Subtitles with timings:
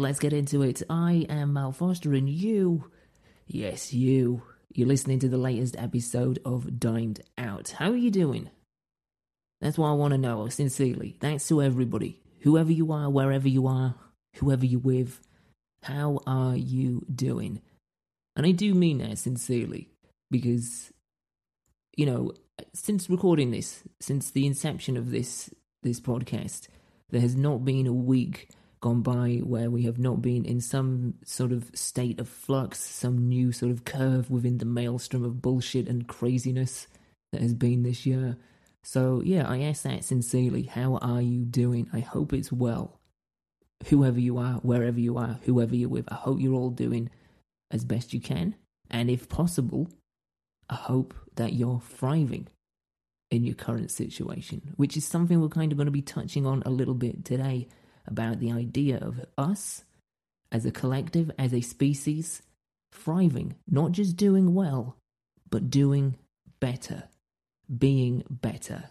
[0.00, 0.82] let's get into it.
[0.88, 2.90] I am Mal Foster, and you,
[3.46, 4.42] yes, you,
[4.72, 7.74] you're listening to the latest episode of Dined Out.
[7.78, 8.48] How are you doing?
[9.60, 11.16] That's what I want to know, sincerely.
[11.20, 13.94] Thanks to everybody, whoever you are, wherever you are,
[14.36, 15.20] whoever you're with.
[15.82, 17.60] How are you doing?
[18.36, 19.90] And I do mean that sincerely,
[20.30, 20.94] because,
[21.94, 22.32] you know,
[22.72, 25.50] since recording this, since the inception of this
[25.82, 26.68] this podcast,
[27.10, 28.48] there has not been a week
[28.80, 33.28] gone by where we have not been in some sort of state of flux, some
[33.28, 36.86] new sort of curve within the maelstrom of bullshit and craziness
[37.32, 38.36] that has been this year.
[38.82, 40.62] So, yeah, I ask that sincerely.
[40.62, 41.88] How are you doing?
[41.92, 42.98] I hope it's well.
[43.86, 47.10] Whoever you are, wherever you are, whoever you're with, I hope you're all doing
[47.70, 48.54] as best you can.
[48.90, 49.90] And if possible,
[50.70, 52.48] I hope that you're thriving
[53.30, 56.62] in your current situation, which is something we're kind of going to be touching on
[56.64, 57.68] a little bit today
[58.06, 59.84] about the idea of us
[60.52, 62.42] as a collective, as a species,
[62.92, 64.96] thriving, not just doing well,
[65.48, 66.16] but doing
[66.60, 67.04] better,
[67.78, 68.90] being better,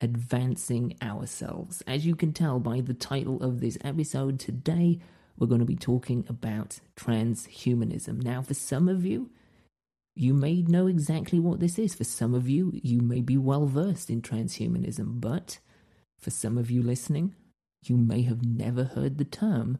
[0.00, 1.82] advancing ourselves.
[1.86, 5.00] As you can tell by the title of this episode today,
[5.38, 8.22] we're going to be talking about transhumanism.
[8.22, 9.30] Now, for some of you,
[10.14, 11.94] you may know exactly what this is.
[11.94, 15.58] For some of you, you may be well versed in transhumanism, but
[16.18, 17.34] for some of you listening,
[17.82, 19.78] you may have never heard the term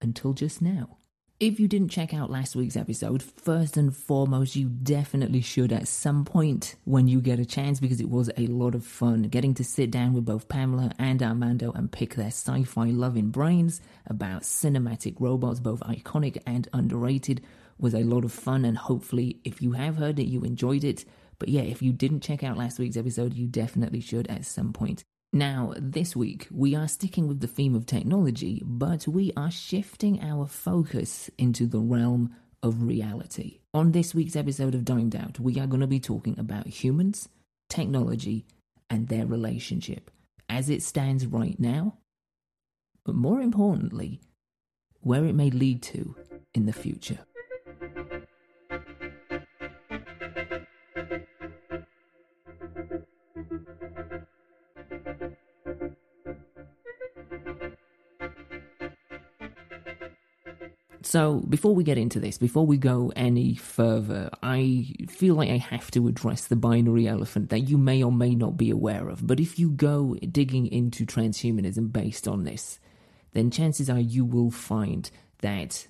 [0.00, 0.98] until just now.
[1.40, 5.88] If you didn't check out last week's episode, first and foremost, you definitely should at
[5.88, 9.54] some point when you get a chance because it was a lot of fun getting
[9.54, 13.80] to sit down with both Pamela and Armando and pick their sci fi loving brains
[14.06, 17.40] about cinematic robots, both iconic and underrated,
[17.78, 18.66] was a lot of fun.
[18.66, 21.06] And hopefully, if you have heard it, you enjoyed it.
[21.38, 24.74] But yeah, if you didn't check out last week's episode, you definitely should at some
[24.74, 25.04] point.
[25.32, 30.20] Now, this week, we are sticking with the theme of technology, but we are shifting
[30.20, 33.60] our focus into the realm of reality.
[33.72, 37.28] On this week's episode of Dined Out, we are going to be talking about humans,
[37.68, 38.44] technology,
[38.90, 40.10] and their relationship
[40.48, 41.98] as it stands right now,
[43.04, 44.20] but more importantly,
[45.00, 46.16] where it may lead to
[46.54, 47.20] in the future.
[61.10, 65.56] So, before we get into this, before we go any further, I feel like I
[65.56, 69.26] have to address the binary elephant that you may or may not be aware of.
[69.26, 72.78] But if you go digging into transhumanism based on this,
[73.32, 75.10] then chances are you will find
[75.40, 75.88] that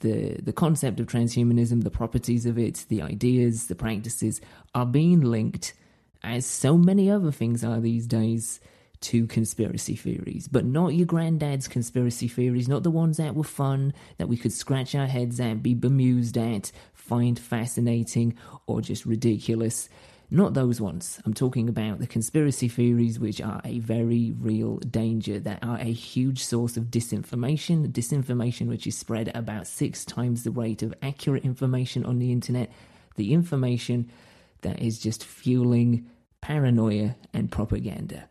[0.00, 4.40] the the concept of transhumanism, the properties of it, the ideas, the practices
[4.74, 5.74] are being linked,
[6.22, 8.58] as so many other things are these days,
[9.02, 13.92] to conspiracy theories, but not your granddad's conspiracy theories, not the ones that were fun,
[14.18, 18.36] that we could scratch our heads at, be bemused at, find fascinating,
[18.66, 19.88] or just ridiculous.
[20.30, 21.20] Not those ones.
[21.26, 25.92] I'm talking about the conspiracy theories, which are a very real danger, that are a
[25.92, 27.92] huge source of disinformation.
[27.92, 32.72] Disinformation, which is spread about six times the rate of accurate information on the internet.
[33.16, 34.10] The information
[34.62, 36.08] that is just fueling
[36.40, 38.30] paranoia and propaganda.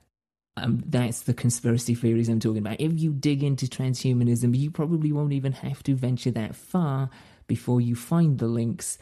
[0.57, 2.81] Um, that's the conspiracy theories I'm talking about.
[2.81, 7.09] If you dig into transhumanism, you probably won't even have to venture that far
[7.47, 8.97] before you find the links.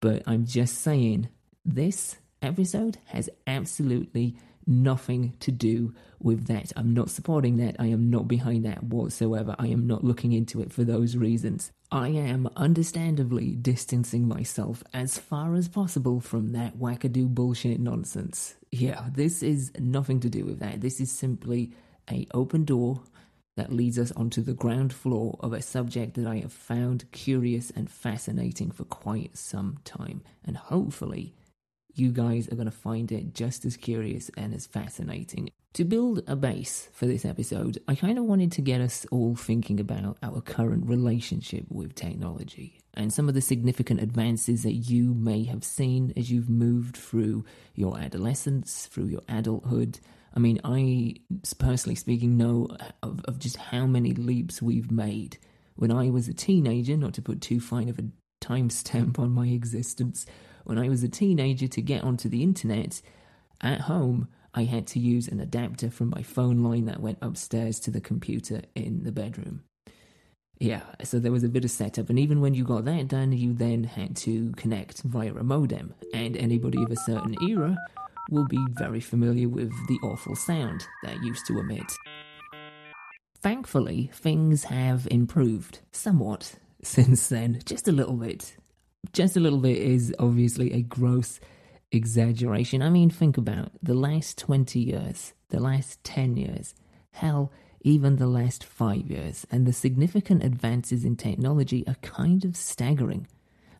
[0.00, 1.28] But I'm just saying,
[1.64, 4.36] this episode has absolutely
[4.66, 6.72] nothing to do with that.
[6.76, 7.76] I'm not supporting that.
[7.78, 9.56] I am not behind that whatsoever.
[9.58, 11.72] I am not looking into it for those reasons.
[11.90, 18.54] I am understandably distancing myself as far as possible from that wackadoo bullshit nonsense.
[18.72, 20.80] Yeah, this is nothing to do with that.
[20.80, 21.72] This is simply
[22.10, 23.02] a open door
[23.56, 27.70] that leads us onto the ground floor of a subject that I have found curious
[27.70, 30.22] and fascinating for quite some time.
[30.42, 31.34] And hopefully,
[31.94, 35.50] you guys are going to find it just as curious and as fascinating.
[35.74, 39.36] To build a base for this episode, I kind of wanted to get us all
[39.36, 42.81] thinking about our current relationship with technology.
[42.94, 47.44] And some of the significant advances that you may have seen as you've moved through
[47.74, 49.98] your adolescence, through your adulthood.
[50.34, 51.14] I mean, I
[51.58, 52.68] personally speaking know
[53.02, 55.38] of, of just how many leaps we've made.
[55.74, 58.04] When I was a teenager, not to put too fine of a
[58.42, 60.26] timestamp on my existence,
[60.64, 63.00] when I was a teenager to get onto the internet
[63.60, 67.80] at home, I had to use an adapter from my phone line that went upstairs
[67.80, 69.64] to the computer in the bedroom.
[70.62, 73.32] Yeah, so there was a bit of setup, and even when you got that done,
[73.32, 75.92] you then had to connect via a modem.
[76.14, 77.76] And anybody of a certain era
[78.30, 81.90] will be very familiar with the awful sound that used to emit.
[83.40, 86.54] Thankfully, things have improved somewhat
[86.84, 88.56] since then, just a little bit.
[89.12, 91.40] Just a little bit is obviously a gross
[91.90, 92.82] exaggeration.
[92.82, 96.72] I mean, think about the last 20 years, the last 10 years,
[97.10, 97.50] hell,
[97.82, 103.26] even the last five years, and the significant advances in technology are kind of staggering.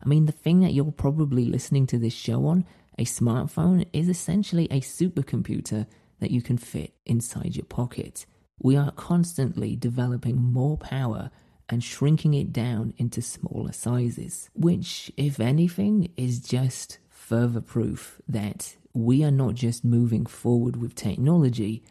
[0.03, 2.65] I mean, the thing that you're probably listening to this show on,
[2.99, 5.87] a smartphone, is essentially a supercomputer
[6.19, 8.25] that you can fit inside your pocket.
[8.59, 11.31] We are constantly developing more power
[11.69, 18.75] and shrinking it down into smaller sizes, which, if anything, is just further proof that
[18.93, 21.83] we are not just moving forward with technology,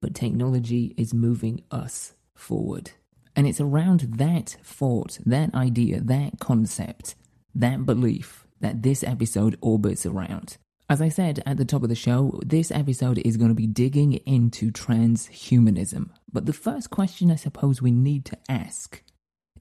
[0.00, 2.92] but technology is moving us forward.
[3.34, 7.14] And it's around that thought, that idea, that concept,
[7.54, 10.56] that belief that this episode orbits around.
[10.90, 13.66] As I said at the top of the show, this episode is going to be
[13.66, 16.10] digging into transhumanism.
[16.32, 19.02] But the first question I suppose we need to ask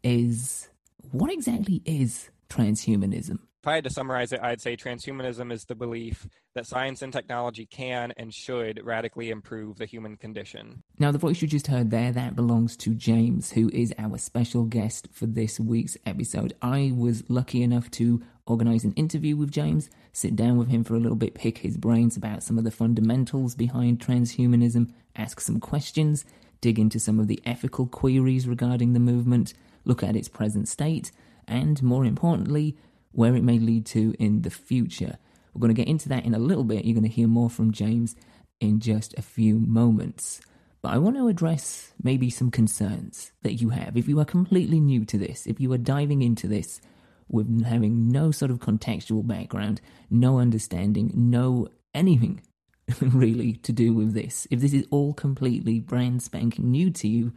[0.04, 0.70] is
[1.12, 3.40] what exactly is transhumanism?
[3.62, 7.12] If I had to summarize it, I'd say transhumanism is the belief that science and
[7.12, 10.84] technology can and should radically improve the human condition.
[11.00, 14.64] Now, the voice you just heard there, that belongs to James, who is our special
[14.66, 16.54] guest for this week's episode.
[16.62, 20.96] I was lucky enough to organize an interview with James, sit down with him for
[20.96, 25.60] a little bit, pick his brains about some of the fundamentals behind transhumanism, ask some
[25.60, 26.26] questions,
[26.62, 31.12] dig into some of the ethical queries regarding the movement, look at its present state,
[31.48, 32.78] and more importantly,
[33.18, 35.18] where it may lead to in the future.
[35.52, 36.86] We're going to get into that in a little bit.
[36.86, 38.16] You're going to hear more from James
[38.60, 40.40] in just a few moments.
[40.84, 43.98] But I want to address maybe some concerns that you have.
[43.98, 46.80] If you are completely new to this, if you are diving into this
[47.28, 49.82] with having no sort of contextual background,
[50.12, 52.42] no understanding, no anything
[53.02, 57.34] really to do with this, if this is all completely brand spanking new to you,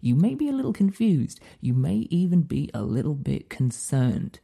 [0.00, 1.38] you may be a little confused.
[1.60, 4.40] You may even be a little bit concerned.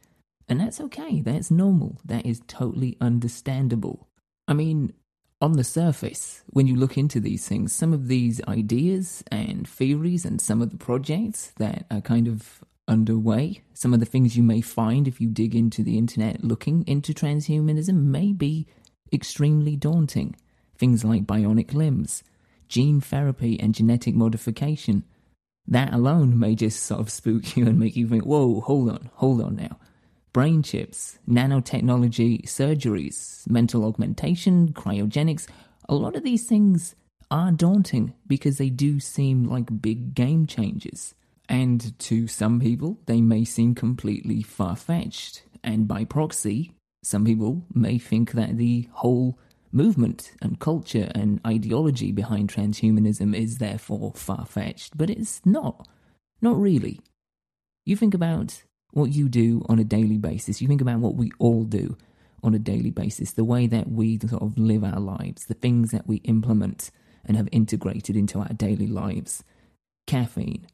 [0.47, 4.07] And that's okay, that's normal, that is totally understandable.
[4.47, 4.93] I mean,
[5.41, 10.23] on the surface, when you look into these things, some of these ideas and theories
[10.23, 14.43] and some of the projects that are kind of underway, some of the things you
[14.43, 18.67] may find if you dig into the internet looking into transhumanism may be
[19.11, 20.35] extremely daunting.
[20.77, 22.23] Things like bionic limbs,
[22.67, 25.03] gene therapy, and genetic modification.
[25.67, 29.09] That alone may just sort of spook you and make you think, whoa, hold on,
[29.15, 29.79] hold on now
[30.35, 35.47] brain chips, nanotechnology, surgeries, mental augmentation, cryogenics,
[35.87, 36.93] a lot of these things
[37.31, 41.15] are daunting because they do seem like big game changers.
[41.47, 45.43] And to some people, they may seem completely far fetched.
[45.63, 49.39] And by proxy, some people may think that the whole
[49.71, 54.97] movement and culture and ideology behind transhumanism is therefore far fetched.
[54.97, 55.87] But it's not.
[56.41, 56.99] Not really.
[57.85, 61.31] You think about what you do on a daily basis, you think about what we
[61.39, 61.97] all do
[62.43, 65.91] on a daily basis, the way that we sort of live our lives, the things
[65.91, 66.91] that we implement
[67.25, 69.43] and have integrated into our daily lives.
[70.07, 70.67] Caffeine,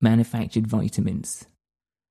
[0.00, 1.46] manufactured vitamins,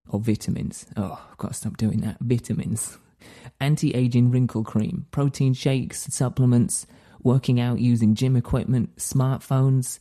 [0.10, 0.86] or vitamins.
[0.96, 2.18] Oh, I've got to stop doing that.
[2.22, 2.98] Vitamins.
[3.60, 6.88] Anti aging wrinkle cream, protein shakes, supplements,
[7.24, 10.00] working out using gym equipment, smartphones,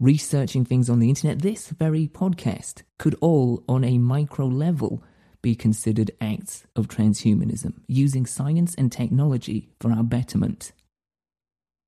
[0.00, 5.04] researching things on the internet, this very podcast could all, on a micro level,
[5.42, 10.72] be considered acts of transhumanism, using science and technology for our betterment.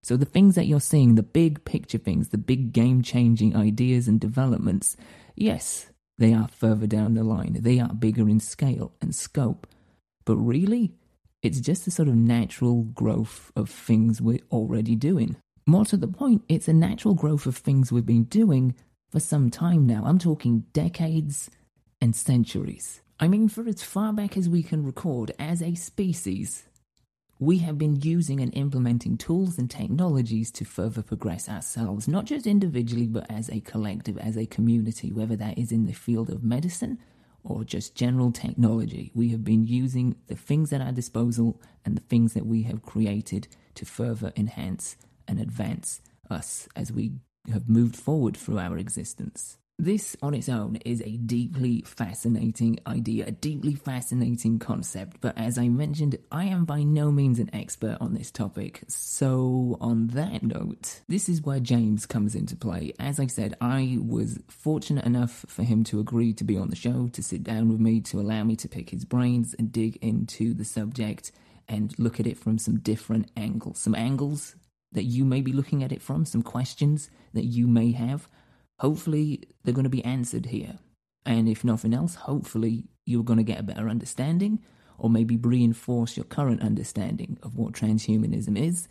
[0.04, 4.08] So, the things that you're seeing, the big picture things, the big game changing ideas
[4.08, 4.96] and developments,
[5.36, 5.86] yes,
[6.18, 7.56] they are further down the line.
[7.60, 9.66] They are bigger in scale and scope.
[10.24, 10.92] But really,
[11.42, 15.36] it's just a sort of natural growth of things we're already doing.
[15.64, 18.74] More to the point, it's a natural growth of things we've been doing
[19.10, 20.02] for some time now.
[20.04, 21.50] I'm talking decades
[22.00, 23.00] and centuries.
[23.20, 26.64] I mean, for as far back as we can record, as a species,
[27.38, 32.44] we have been using and implementing tools and technologies to further progress ourselves, not just
[32.46, 36.42] individually, but as a collective, as a community, whether that is in the field of
[36.42, 36.98] medicine
[37.44, 39.12] or just general technology.
[39.14, 42.82] We have been using the things at our disposal and the things that we have
[42.82, 46.00] created to further enhance and advance
[46.30, 47.12] us as we
[47.50, 49.58] have moved forward through our existence.
[49.78, 55.58] This on its own is a deeply fascinating idea, a deeply fascinating concept, but as
[55.58, 58.82] I mentioned, I am by no means an expert on this topic.
[58.86, 62.92] So, on that note, this is where James comes into play.
[63.00, 66.76] As I said, I was fortunate enough for him to agree to be on the
[66.76, 69.96] show, to sit down with me, to allow me to pick his brains and dig
[69.96, 71.32] into the subject
[71.66, 73.78] and look at it from some different angles.
[73.78, 74.54] Some angles
[74.92, 78.28] that you may be looking at it from, some questions that you may have.
[78.78, 80.78] Hopefully, they're going to be answered here.
[81.24, 84.60] And if nothing else, hopefully, you're going to get a better understanding
[84.98, 88.88] or maybe reinforce your current understanding of what transhumanism is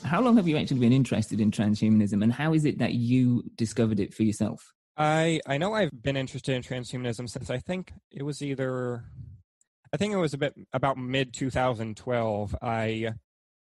[0.04, 3.44] How long have you actually been interested in transhumanism and how is it that you
[3.56, 4.74] discovered it for yourself?
[4.98, 9.04] I I know I've been interested in transhumanism since I think it was either
[9.92, 13.12] I think it was a bit about mid 2012 I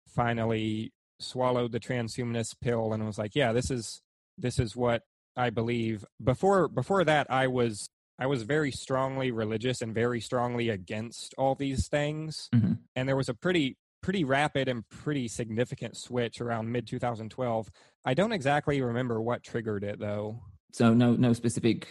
[0.06, 4.02] finally swallowed the transhumanist pill and was like, yeah, this is
[4.36, 5.02] this is what
[5.36, 6.04] I believe.
[6.22, 11.54] Before before that I was I was very strongly religious and very strongly against all
[11.54, 12.48] these things.
[12.54, 12.74] Mm-hmm.
[12.94, 17.70] And there was a pretty pretty rapid and pretty significant switch around mid 2012.
[18.04, 20.42] I don't exactly remember what triggered it though.
[20.72, 21.88] So no no specific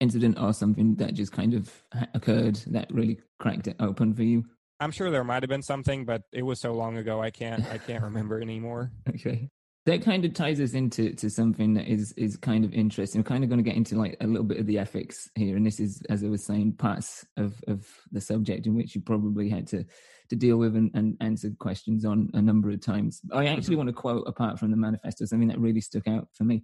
[0.00, 1.70] incident or something that just kind of
[2.14, 4.44] occurred that really cracked it open for you.
[4.80, 7.64] I'm sure there might have been something, but it was so long ago I can't
[7.66, 8.92] I can't remember anymore.
[9.08, 9.48] Okay.
[9.86, 13.20] That kind of ties us into to something that is is kind of interesting.
[13.20, 15.56] We're kind of going to get into like a little bit of the ethics here,
[15.56, 19.00] and this is, as I was saying, parts of of the subject in which you
[19.00, 19.86] probably had to
[20.28, 23.22] to deal with and, and answer questions on a number of times.
[23.32, 23.76] I actually mm-hmm.
[23.78, 26.62] want to quote apart from the manifesto something that really stuck out for me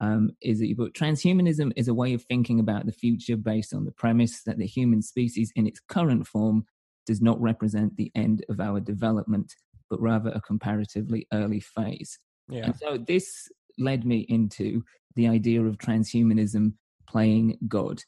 [0.00, 3.72] um, is that you put transhumanism is a way of thinking about the future based
[3.72, 6.64] on the premise that the human species in its current form
[7.06, 9.54] does not represent the end of our development,
[9.88, 12.18] but rather a comparatively early phase.
[12.48, 12.66] Yeah.
[12.66, 13.48] And so this
[13.78, 14.82] led me into
[15.14, 16.74] the idea of transhumanism
[17.08, 18.02] playing God.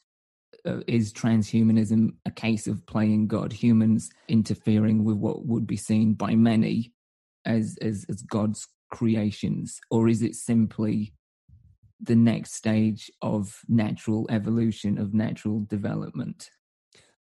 [0.65, 6.13] Uh, is transhumanism a case of playing God, humans interfering with what would be seen
[6.13, 6.91] by many
[7.45, 11.13] as as, as God's creations, or is it simply
[11.99, 16.49] the next stage of natural evolution of natural development?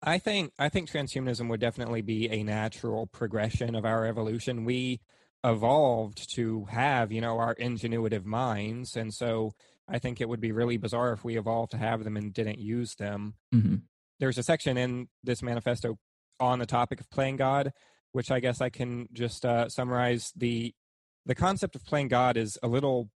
[0.02, 4.64] I think i think transhumanism would definitely be a natural progression of our evolution.
[4.64, 5.00] We
[5.44, 9.52] evolved to have you know our ingenuitive minds and so
[9.88, 12.58] i think it would be really bizarre if we evolved to have them and didn't
[12.58, 13.34] use them.
[13.54, 13.76] Mm-hmm.
[14.18, 15.98] there's a section in this manifesto
[16.38, 17.72] on the topic of playing god
[18.12, 20.32] which i guess i can just uh, summarize.
[20.36, 20.74] The
[21.26, 23.10] the concept of playing god is a little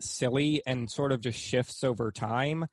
[0.00, 2.66] silly and sort of just shifts over time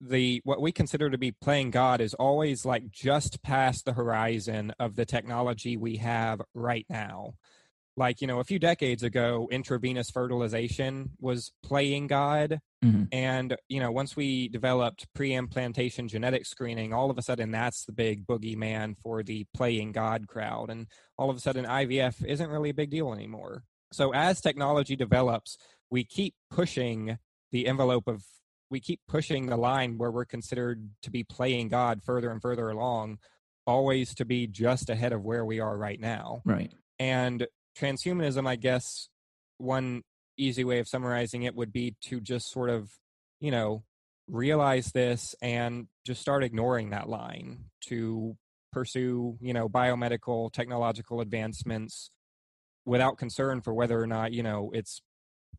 [0.00, 4.72] the what we consider to be playing god is always like just past the horizon
[4.78, 7.32] of the technology we have right now
[7.96, 13.04] like you know a few decades ago intravenous fertilization was playing god mm-hmm.
[13.12, 17.92] and you know once we developed pre-implantation genetic screening all of a sudden that's the
[17.92, 22.70] big boogeyman for the playing god crowd and all of a sudden ivf isn't really
[22.70, 23.62] a big deal anymore
[23.92, 25.56] so as technology develops
[25.90, 27.18] we keep pushing
[27.52, 28.24] the envelope of
[28.70, 32.68] we keep pushing the line where we're considered to be playing God further and further
[32.70, 33.18] along,
[33.66, 36.42] always to be just ahead of where we are right now.
[36.44, 36.72] Right.
[36.98, 37.46] And
[37.78, 39.08] transhumanism, I guess,
[39.58, 40.02] one
[40.36, 42.90] easy way of summarizing it would be to just sort of,
[43.38, 43.84] you know,
[44.26, 48.36] realize this and just start ignoring that line, to
[48.72, 52.10] pursue, you know, biomedical technological advancements
[52.86, 55.00] without concern for whether or not, you know, it's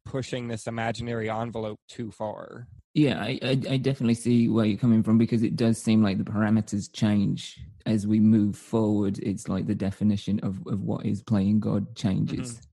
[0.06, 2.68] pushing this imaginary envelope too far.
[2.94, 6.18] Yeah, I, I, I definitely see where you're coming from because it does seem like
[6.18, 9.20] the parameters change as we move forward.
[9.20, 12.54] It's like the definition of, of what is playing God changes.
[12.54, 12.66] Mm-hmm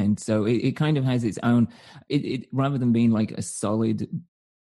[0.00, 1.68] and so it, it kind of has its own
[2.08, 4.08] it, it rather than being like a solid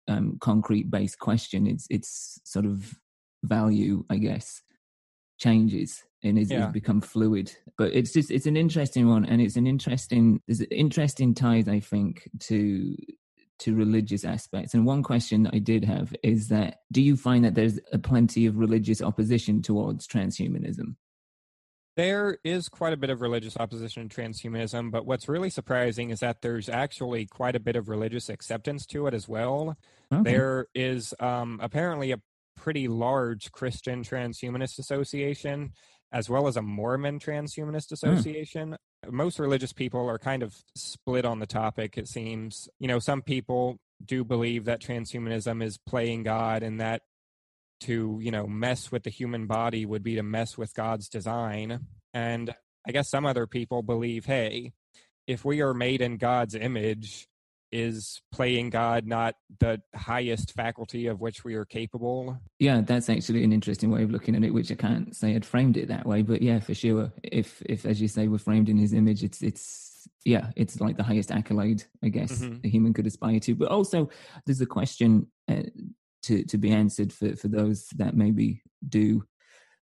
[0.09, 2.95] um, concrete based question it's it's sort of
[3.45, 4.63] value i guess
[5.39, 6.65] changes and it's, yeah.
[6.65, 10.61] it's, become fluid but it's just it's an interesting one and it's an interesting there's
[10.71, 12.97] interesting ties i think to
[13.59, 17.45] to religious aspects and one question that i did have is that do you find
[17.45, 20.97] that there's a plenty of religious opposition towards transhumanism
[21.99, 26.21] there is quite a bit of religious opposition to transhumanism, but what's really surprising is
[26.21, 29.77] that there's actually quite a bit of religious acceptance to it as well.
[30.13, 30.31] Okay.
[30.31, 32.21] There is um, apparently a
[32.69, 35.73] pretty large Christian transhumanist association,
[36.13, 37.95] as well as a Mormon transhumanist hmm.
[37.95, 38.77] association.
[39.07, 39.11] Mm.
[39.11, 42.69] Most religious people are kind of split on the topic, it seems.
[42.79, 47.01] You know, some people do believe that transhumanism is playing God and that
[47.81, 51.87] to you know mess with the human body would be to mess with god's design
[52.13, 52.53] and
[52.89, 54.73] i guess some other people believe hey
[55.29, 57.28] if we are made in god's image
[57.73, 62.39] is playing god not the highest faculty of which we are capable?
[62.59, 65.45] Yeah that's actually an interesting way of looking at it which i can't say i'd
[65.45, 67.13] framed it that way but yeah for sure.
[67.23, 70.97] If if as you say we're framed in his image it's it's yeah it's like
[70.97, 72.59] the highest accolade i guess mm-hmm.
[72.65, 73.55] a human could aspire to.
[73.55, 74.09] But also
[74.47, 75.63] there's a question uh,
[76.23, 79.25] to to be answered for for those that maybe do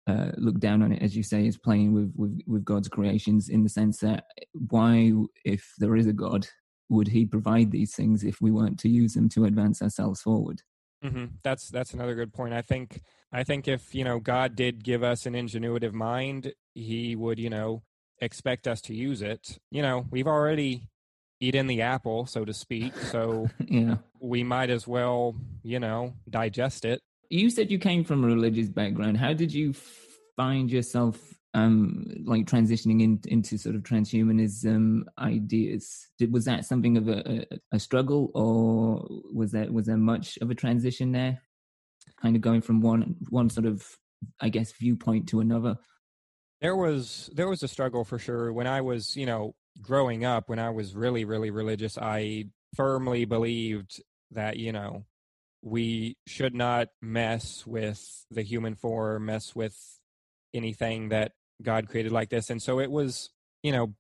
[0.09, 3.49] uh, look down on it, as you say, is playing with, with with God's creations
[3.49, 5.11] in the sense that why,
[5.45, 6.47] if there is a God,
[6.89, 10.62] would He provide these things if we weren't to use them to advance ourselves forward?
[11.03, 11.25] Mm-hmm.
[11.43, 12.53] That's that's another good point.
[12.53, 17.15] I think I think if you know God did give us an ingenuitive mind, He
[17.15, 17.84] would you know
[18.19, 19.60] expect us to use it.
[19.72, 20.89] You know, we've already
[21.39, 22.98] eaten the apple, so to speak.
[22.98, 27.01] So yeah, we might as well, you know, digest it.
[27.29, 29.17] You said you came from a religious background.
[29.17, 29.73] How did you
[30.36, 36.07] find yourself um like transitioning in, into sort of transhumanism ideas.
[36.19, 40.38] Did, was that something of a, a, a struggle or was there was there much
[40.41, 41.41] of a transition there?
[42.21, 43.85] Kind of going from one one sort of
[44.41, 45.77] i guess viewpoint to another?
[46.62, 48.53] There was there was a struggle for sure.
[48.53, 53.25] When i was you know growing up when i was really really religious i firmly
[53.25, 55.05] believed that you know
[55.62, 59.75] we should not mess with the human form mess with
[60.53, 61.31] anything that
[61.62, 62.50] god created like this.
[62.50, 63.30] And so it was
[63.63, 63.93] you know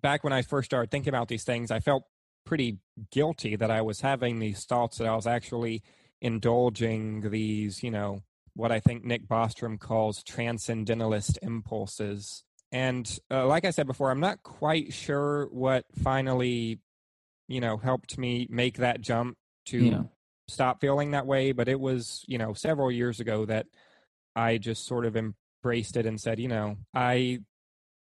[0.00, 2.04] back when i first started thinking about these things i felt
[2.44, 2.78] pretty
[3.10, 5.82] guilty that i was having these thoughts that i was actually
[6.20, 8.22] indulging these you know
[8.54, 12.44] what i think nick bostrom calls transcendentalist impulses.
[12.70, 16.80] And uh, like i said before i'm not quite sure what finally
[17.48, 20.02] you know helped me make that jump to yeah.
[20.48, 21.52] stop feeling that way.
[21.52, 23.66] But it was you know several years ago that
[24.36, 25.16] i just sort of
[25.68, 27.38] embraced it and said you know i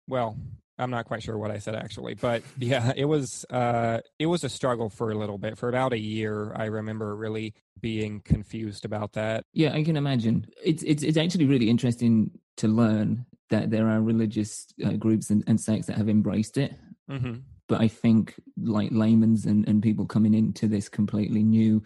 [0.08, 0.36] well
[0.78, 4.44] i'm not quite sure what i said actually but yeah it was uh it was
[4.44, 8.84] a struggle for a little bit for about a year i remember really being confused
[8.84, 13.70] about that yeah i can imagine it's it's it's actually really interesting to learn that
[13.70, 16.74] there are religious uh, groups and, and, sects that have embraced it.
[17.10, 17.34] Mm-hmm.
[17.68, 21.82] But I think like laymen's and, and people coming into this completely new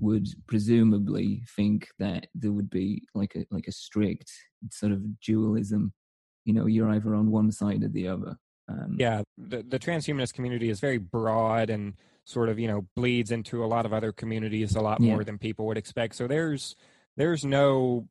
[0.00, 4.30] would presumably think that there would be like a like a strict
[4.70, 5.92] sort of dualism.
[6.44, 8.36] You know, you're either on one side or the other.
[8.68, 13.30] Um, yeah, the, the transhumanist community is very broad and sort of you know bleeds
[13.30, 16.14] into a lot of other communities a lot more than people would expect.
[16.14, 16.76] So there's
[17.16, 18.08] there's no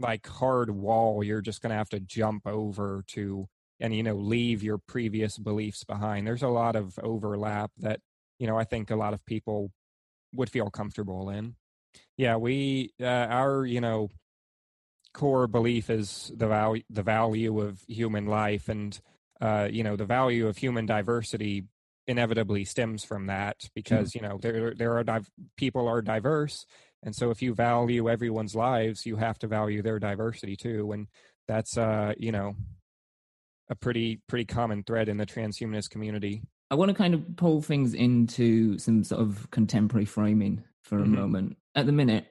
[0.00, 3.48] like hard wall you're just going to have to jump over to
[3.80, 8.00] and you know leave your previous beliefs behind there's a lot of overlap that
[8.38, 9.72] you know i think a lot of people
[10.32, 11.54] would feel comfortable in
[12.16, 14.08] yeah we uh, our you know
[15.14, 19.00] core belief is the value the value of human life and
[19.40, 21.64] uh, you know the value of human diversity
[22.06, 23.70] inevitably stems from that mm.
[23.74, 24.24] because mm-hmm.
[24.24, 26.66] you know there there are div- people are diverse
[27.02, 30.92] and so if you value everyone's lives, you have to value their diversity too.
[30.92, 31.06] And
[31.46, 32.56] that's uh, you know,
[33.70, 36.42] a pretty pretty common thread in the transhumanist community.
[36.70, 41.02] I want to kind of pull things into some sort of contemporary framing for a
[41.02, 41.14] mm-hmm.
[41.14, 41.56] moment.
[41.74, 42.26] At the minute,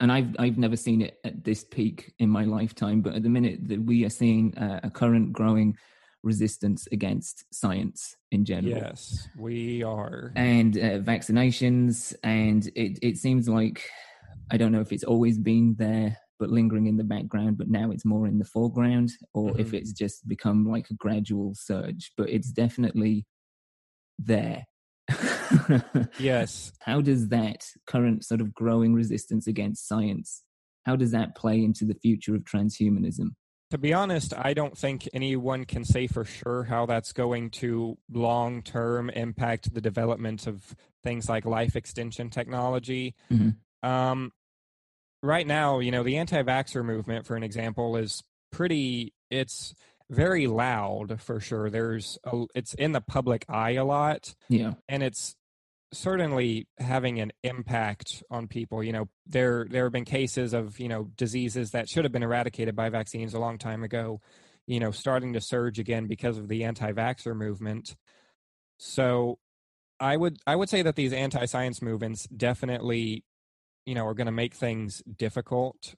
[0.00, 3.28] and I've I've never seen it at this peak in my lifetime, but at the
[3.28, 5.76] minute that we are seeing a, a current growing
[6.24, 8.76] resistance against science in general.
[8.76, 10.32] Yes, we are.
[10.36, 13.88] And uh, vaccinations, and it, it seems like,
[14.50, 17.90] I don't know if it's always been there, but lingering in the background, but now
[17.90, 19.60] it's more in the foreground, or mm-hmm.
[19.60, 22.12] if it's just become like a gradual surge.
[22.16, 23.26] But it's definitely
[24.18, 24.64] there.
[26.18, 26.72] yes.
[26.80, 30.42] How does that current sort of growing resistance against science,
[30.84, 33.34] how does that play into the future of transhumanism?
[33.70, 37.96] To be honest, I don't think anyone can say for sure how that's going to
[38.12, 43.14] long term impact the development of things like life extension technology.
[43.30, 43.88] Mm-hmm.
[43.88, 44.32] Um,
[45.22, 49.74] right now, you know, the anti vaxxer movement, for an example, is pretty, it's
[50.12, 51.70] very loud for sure.
[51.70, 54.34] There's a, it's in the public eye a lot.
[54.48, 54.74] Yeah.
[54.88, 55.34] And it's
[55.92, 58.82] certainly having an impact on people.
[58.82, 62.22] You know, there there have been cases of, you know, diseases that should have been
[62.22, 64.20] eradicated by vaccines a long time ago,
[64.66, 67.96] you know, starting to surge again because of the anti-vaxxer movement.
[68.78, 69.38] So
[70.00, 73.24] I would I would say that these anti-science movements definitely,
[73.86, 75.94] you know, are going to make things difficult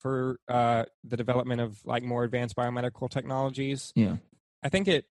[0.00, 3.92] for uh, the development of like more advanced biomedical technologies.
[3.94, 4.16] Yeah,
[4.62, 5.04] I think it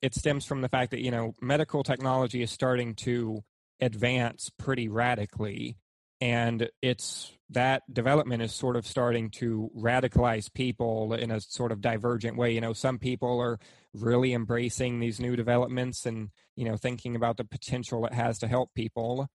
[0.00, 3.42] it stems from the fact that you know medical technology is starting to
[3.80, 5.76] advance pretty radically,
[6.20, 11.80] and it's that development is sort of starting to radicalize people in a sort of
[11.80, 12.52] divergent way.
[12.52, 13.58] You know, some people are
[13.92, 18.48] really embracing these new developments and you know thinking about the potential it has to
[18.48, 19.28] help people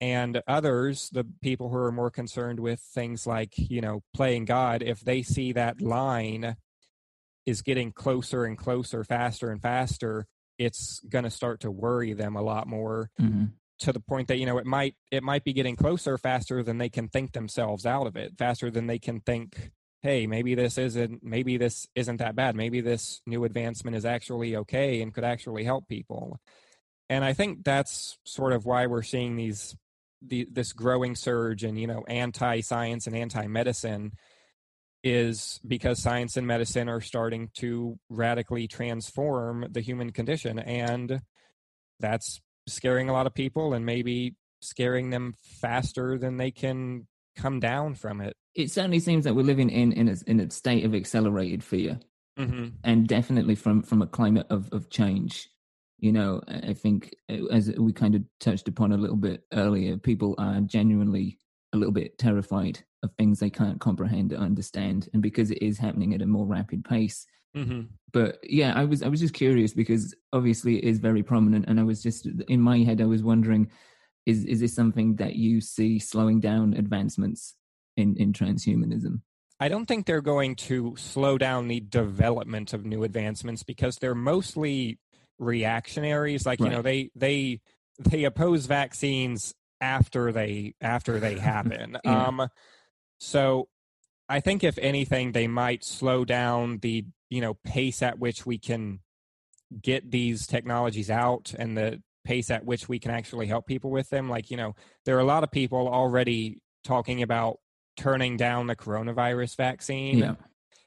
[0.00, 4.82] and others the people who are more concerned with things like you know playing god
[4.82, 6.56] if they see that line
[7.46, 10.26] is getting closer and closer faster and faster
[10.58, 13.46] it's going to start to worry them a lot more mm-hmm.
[13.78, 16.78] to the point that you know it might it might be getting closer faster than
[16.78, 20.78] they can think themselves out of it faster than they can think hey maybe this
[20.78, 25.24] isn't maybe this isn't that bad maybe this new advancement is actually okay and could
[25.24, 26.38] actually help people
[27.08, 29.76] and i think that's sort of why we're seeing these
[30.20, 34.12] the this growing surge in you know anti-science and anti-medicine
[35.04, 40.58] is because science and medicine are starting to radically transform the human condition.
[40.58, 41.20] And
[42.00, 47.60] that's scaring a lot of people and maybe scaring them faster than they can come
[47.60, 48.34] down from it.
[48.54, 52.00] It certainly seems that we're living in in a, in a state of accelerated fear.
[52.38, 52.68] Mm-hmm.
[52.84, 55.48] and definitely from from a climate of of change
[55.98, 59.96] you know i think uh, as we kind of touched upon a little bit earlier
[59.96, 61.38] people are genuinely
[61.74, 65.78] a little bit terrified of things they can't comprehend or understand and because it is
[65.78, 67.82] happening at a more rapid pace mm-hmm.
[68.12, 71.78] but yeah i was i was just curious because obviously it is very prominent and
[71.78, 73.70] i was just in my head i was wondering
[74.26, 77.54] is is this something that you see slowing down advancements
[77.96, 79.20] in in transhumanism
[79.60, 84.14] I don't think they're going to slow down the development of new advancements because they're
[84.14, 85.00] mostly
[85.38, 86.70] reactionaries like right.
[86.70, 87.60] you know they they
[87.98, 92.26] they oppose vaccines after they after they happen yeah.
[92.26, 92.48] um
[93.18, 93.68] so
[94.28, 98.58] i think if anything they might slow down the you know pace at which we
[98.58, 99.00] can
[99.82, 104.08] get these technologies out and the pace at which we can actually help people with
[104.10, 104.74] them like you know
[105.04, 107.58] there are a lot of people already talking about
[107.96, 110.34] turning down the coronavirus vaccine yeah.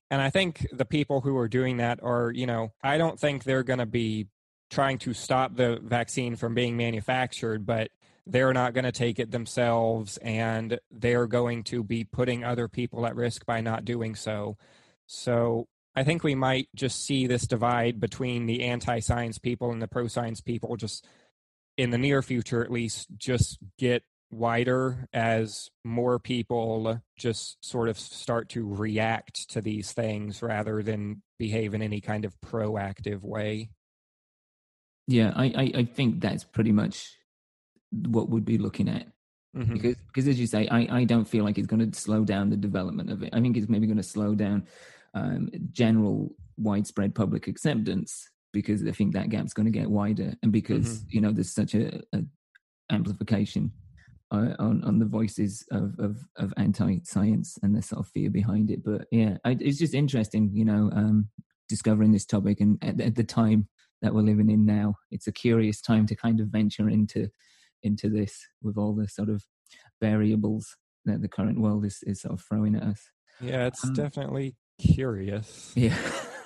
[0.09, 3.43] and i think the people who are doing that are you know i don't think
[3.43, 4.27] they're going to be
[4.71, 7.91] trying to stop the vaccine from being manufactured, but
[8.25, 13.05] they're not going to take it themselves and they're going to be putting other people
[13.05, 14.57] at risk by not doing so.
[15.07, 19.81] So I think we might just see this divide between the anti science people and
[19.81, 21.05] the pro science people just
[21.77, 27.99] in the near future, at least, just get wider as more people just sort of
[27.99, 33.69] start to react to these things rather than behave in any kind of proactive way.
[35.07, 37.15] Yeah, I, I, I think that's pretty much
[37.91, 39.07] what we'd be looking at.
[39.55, 39.73] Mm-hmm.
[39.73, 42.49] Because, because as you say, I, I don't feel like it's going to slow down
[42.49, 43.29] the development of it.
[43.33, 44.65] I think it's maybe going to slow down
[45.13, 50.51] um, general widespread public acceptance because I think that gap's going to get wider, and
[50.51, 51.07] because mm-hmm.
[51.09, 52.21] you know there's such a, a
[52.91, 53.71] amplification
[54.31, 58.71] uh, on on the voices of of, of anti-science and the sort of fear behind
[58.71, 58.83] it.
[58.83, 61.29] But yeah, I, it's just interesting, you know, um,
[61.69, 63.67] discovering this topic, and at, at the time
[64.01, 64.95] that we're living in now.
[65.11, 67.29] It's a curious time to kind of venture into
[67.83, 69.43] into this with all the sort of
[69.99, 73.01] variables that the current world is, is sort of throwing at us.
[73.39, 75.71] Yeah, it's um, definitely curious.
[75.75, 75.97] Yeah,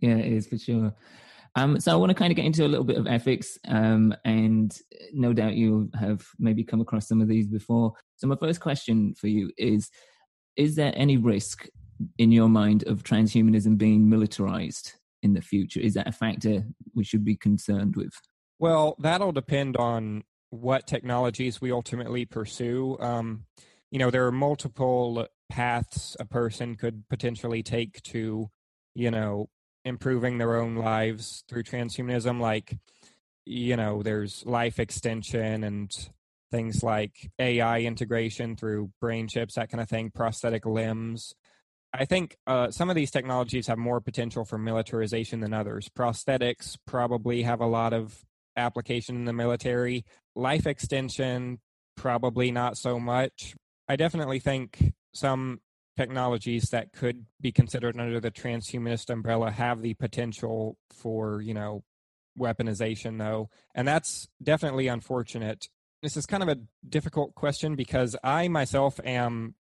[0.00, 0.94] yeah, it is for sure.
[1.56, 4.14] Um, so I want to kind of get into a little bit of ethics, um,
[4.24, 4.76] and
[5.12, 7.94] no doubt you have maybe come across some of these before.
[8.16, 9.90] So my first question for you is:
[10.56, 11.66] Is there any risk
[12.18, 14.92] in your mind of transhumanism being militarized?
[15.22, 15.80] In the future?
[15.80, 18.12] Is that a factor we should be concerned with?
[18.58, 22.96] Well, that'll depend on what technologies we ultimately pursue.
[23.00, 23.44] Um,
[23.90, 28.50] you know, there are multiple paths a person could potentially take to,
[28.94, 29.48] you know,
[29.84, 32.40] improving their own lives through transhumanism.
[32.40, 32.76] Like,
[33.44, 35.90] you know, there's life extension and
[36.50, 41.34] things like AI integration through brain chips, that kind of thing, prosthetic limbs.
[41.92, 45.88] I think uh, some of these technologies have more potential for militarization than others.
[45.88, 48.24] Prosthetics probably have a lot of
[48.56, 50.04] application in the military.
[50.34, 51.60] Life extension,
[51.96, 53.54] probably not so much.
[53.88, 55.60] I definitely think some
[55.96, 61.82] technologies that could be considered under the transhumanist umbrella have the potential for, you know,
[62.38, 63.48] weaponization, though.
[63.74, 65.68] And that's definitely unfortunate.
[66.02, 69.54] This is kind of a difficult question because I myself am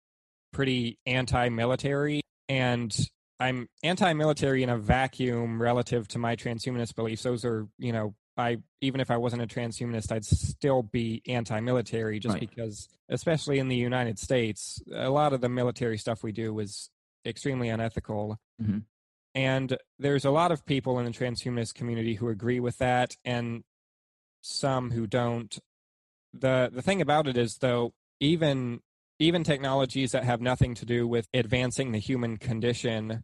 [0.52, 2.96] pretty anti military and
[3.40, 7.24] I'm anti military in a vacuum relative to my transhumanist beliefs.
[7.24, 12.20] Those are, you know, I even if I wasn't a transhumanist, I'd still be anti-military
[12.20, 12.40] just right.
[12.40, 16.90] because, especially in the United States, a lot of the military stuff we do is
[17.26, 18.38] extremely unethical.
[18.62, 18.80] Mm-hmm.
[19.34, 23.64] And there's a lot of people in the transhumanist community who agree with that, and
[24.42, 25.58] some who don't.
[26.34, 28.82] the The thing about it is, though, even
[29.20, 33.24] even technologies that have nothing to do with advancing the human condition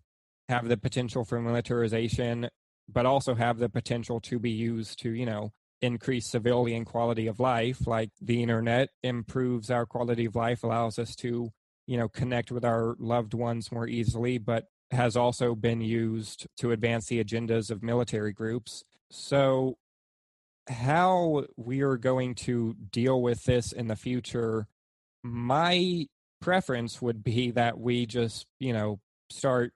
[0.49, 2.49] have the potential for militarization
[2.88, 5.51] but also have the potential to be used to, you know,
[5.82, 7.88] increase civilian quality of life.
[7.88, 11.51] Like the internet improves our quality of life, allows us to,
[11.88, 16.71] you know, connect with our loved ones more easily, but has also been used to
[16.71, 18.84] advance the agendas of military groups.
[19.10, 19.77] So,
[20.69, 24.67] how we are going to deal with this in the future,
[25.23, 26.07] my
[26.41, 29.73] preference would be that we just, you know, start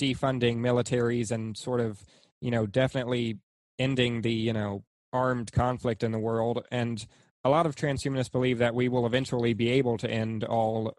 [0.00, 2.02] defunding militaries and sort of
[2.40, 3.38] you know, definitely
[3.78, 6.64] ending the, you know, armed conflict in the world.
[6.70, 7.04] And
[7.44, 10.94] a lot of transhumanists believe that we will eventually be able to end all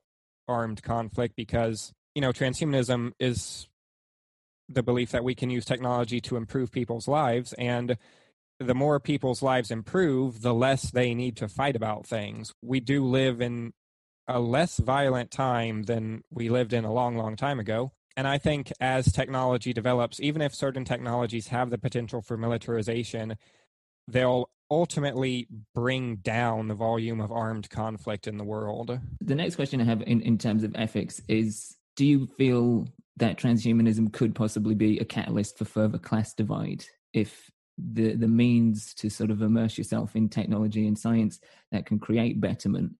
[0.48, 3.68] armed conflict because, you know, transhumanism is
[4.70, 7.54] the belief that we can use technology to improve people's lives.
[7.54, 7.98] And
[8.60, 12.54] the more people's lives improve, the less they need to fight about things.
[12.62, 13.74] We do live in
[14.28, 17.92] a less violent time than we lived in a long, long time ago.
[18.16, 23.38] And I think as technology develops, even if certain technologies have the potential for militarization,
[24.08, 29.00] they'll ultimately bring down the volume of armed conflict in the world.
[29.22, 32.88] The next question I have in, in terms of ethics is do you feel
[33.18, 38.94] that transhumanism could possibly be a catalyst for further class divide if the the means
[38.96, 41.40] to sort of immerse yourself in technology and science
[41.72, 42.94] that can create betterment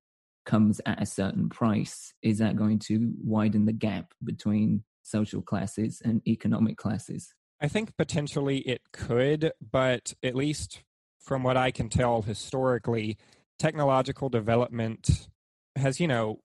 [0.48, 6.02] comes at a certain price is that going to widen the gap between social classes
[6.04, 7.36] and economic classes?
[7.62, 10.82] I think potentially it could, but at least
[11.20, 13.18] from what I can tell historically,
[13.60, 15.28] technological development
[15.76, 16.40] has, you know,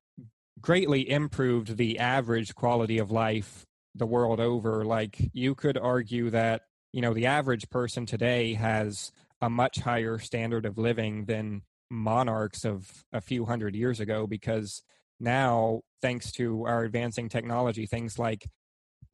[0.60, 4.84] greatly improved the average quality of life the world over.
[4.84, 6.62] Like you could argue that,
[6.92, 11.62] you know, the average person today has a much higher standard of living than
[11.92, 14.82] monarchs of a few hundred years ago because
[15.20, 18.48] now, thanks to our advancing technology, things like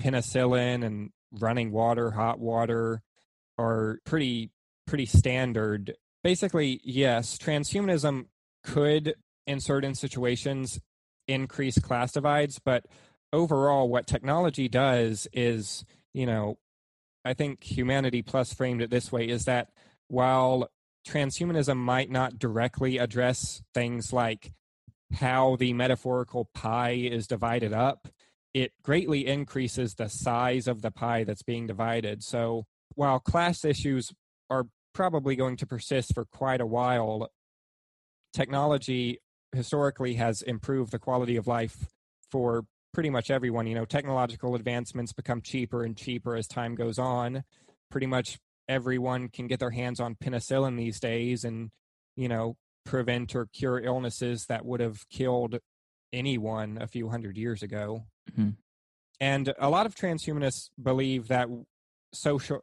[0.00, 3.02] penicillin and running water, hot water
[3.58, 4.50] are pretty
[4.86, 5.94] pretty standard.
[6.24, 8.26] Basically, yes, transhumanism
[8.64, 9.14] could
[9.46, 10.80] in certain situations
[11.26, 12.86] increase class divides, but
[13.32, 16.56] overall what technology does is, you know,
[17.24, 19.68] I think humanity plus framed it this way is that
[20.08, 20.70] while
[21.08, 24.52] transhumanism might not directly address things like
[25.14, 28.08] how the metaphorical pie is divided up,
[28.52, 32.22] it greatly increases the size of the pie that's being divided.
[32.22, 34.12] So while class issues
[34.50, 37.28] are probably going to persist for quite a while,
[38.32, 39.20] technology
[39.52, 41.86] historically has improved the quality of life
[42.30, 43.66] for pretty much everyone.
[43.66, 47.44] You know, technological advancements become cheaper and cheaper as time goes on.
[47.90, 51.70] Pretty much everyone can get their hands on penicillin these days and,
[52.16, 55.58] you know, prevent or cure illnesses that would have killed
[56.12, 58.04] anyone a few hundred years ago.
[58.32, 58.50] Mm-hmm.
[59.20, 61.48] And a lot of transhumanists believe that
[62.12, 62.60] social,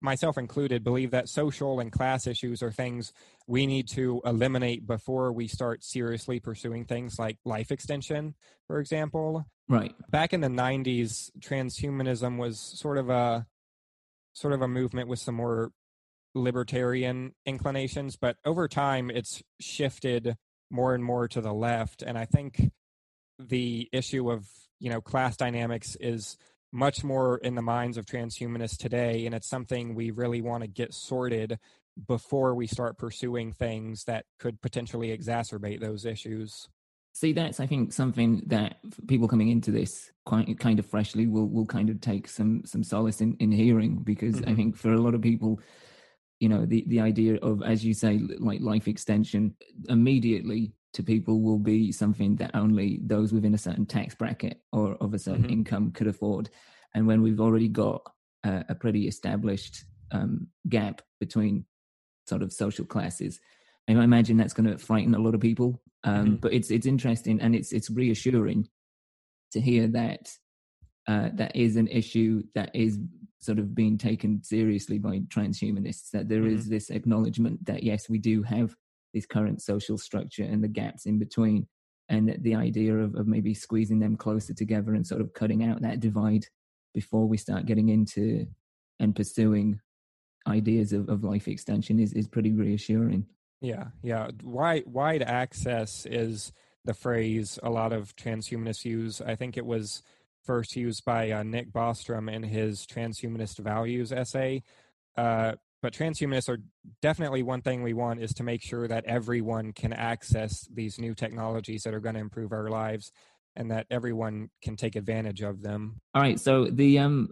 [0.00, 3.12] myself included, believe that social and class issues are things
[3.46, 8.34] we need to eliminate before we start seriously pursuing things like life extension,
[8.66, 9.46] for example.
[9.68, 9.94] Right.
[10.10, 13.46] Back in the 90s, transhumanism was sort of a
[14.34, 15.70] sort of a movement with some more
[16.34, 20.36] libertarian inclinations, but over time it's shifted
[20.70, 22.02] more and more to the left.
[22.02, 22.70] And I think
[23.38, 24.46] the issue of
[24.78, 26.36] you know class dynamics is
[26.72, 30.68] much more in the minds of transhumanists today, and it's something we really want to
[30.68, 31.58] get sorted
[32.08, 36.68] before we start pursuing things that could potentially exacerbate those issues.
[37.14, 41.48] See, that's I think something that people coming into this quite kind of freshly will
[41.48, 44.50] will kind of take some some solace in in hearing because mm-hmm.
[44.50, 45.60] I think for a lot of people,
[46.40, 49.54] you know, the the idea of as you say like life extension
[49.88, 54.94] immediately to people will be something that only those within a certain tax bracket or
[54.96, 55.52] of a certain mm-hmm.
[55.52, 56.48] income could afford,
[56.94, 58.10] and when we've already got
[58.42, 61.66] a, a pretty established um, gap between
[62.26, 63.38] sort of social classes
[63.88, 65.80] I imagine that's going to frighten a lot of people.
[66.04, 66.34] Um, mm-hmm.
[66.36, 68.68] But it's it's interesting and it's it's reassuring
[69.52, 70.30] to hear that
[71.06, 72.98] uh, that is an issue that is
[73.38, 76.10] sort of being taken seriously by transhumanists.
[76.10, 76.56] That there mm-hmm.
[76.56, 78.74] is this acknowledgement that yes, we do have
[79.14, 81.66] this current social structure and the gaps in between,
[82.08, 85.64] and that the idea of, of maybe squeezing them closer together and sort of cutting
[85.64, 86.46] out that divide
[86.94, 88.46] before we start getting into
[89.00, 89.80] and pursuing
[90.46, 93.26] ideas of, of life extension is, is pretty reassuring.
[93.62, 94.28] Yeah, yeah.
[94.42, 96.52] Wide wide access is
[96.84, 99.20] the phrase a lot of transhumanists use.
[99.20, 100.02] I think it was
[100.44, 104.64] first used by uh, Nick Bostrom in his Transhumanist Values essay.
[105.16, 106.58] Uh, but transhumanists are
[107.00, 111.14] definitely one thing we want is to make sure that everyone can access these new
[111.14, 113.12] technologies that are going to improve our lives
[113.54, 116.00] and that everyone can take advantage of them.
[116.14, 116.40] All right.
[116.40, 117.28] So the um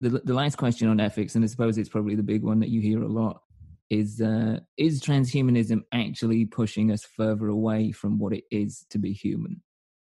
[0.00, 2.70] the the last question on ethics, and I suppose it's probably the big one that
[2.70, 3.42] you hear a lot
[3.90, 9.12] is uh, is transhumanism actually pushing us further away from what it is to be
[9.12, 9.62] human?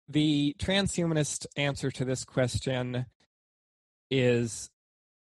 [0.07, 3.07] The transhumanist answer to this question
[4.11, 4.69] is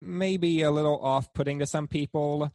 [0.02, 2.50] maybe a little off putting to some people,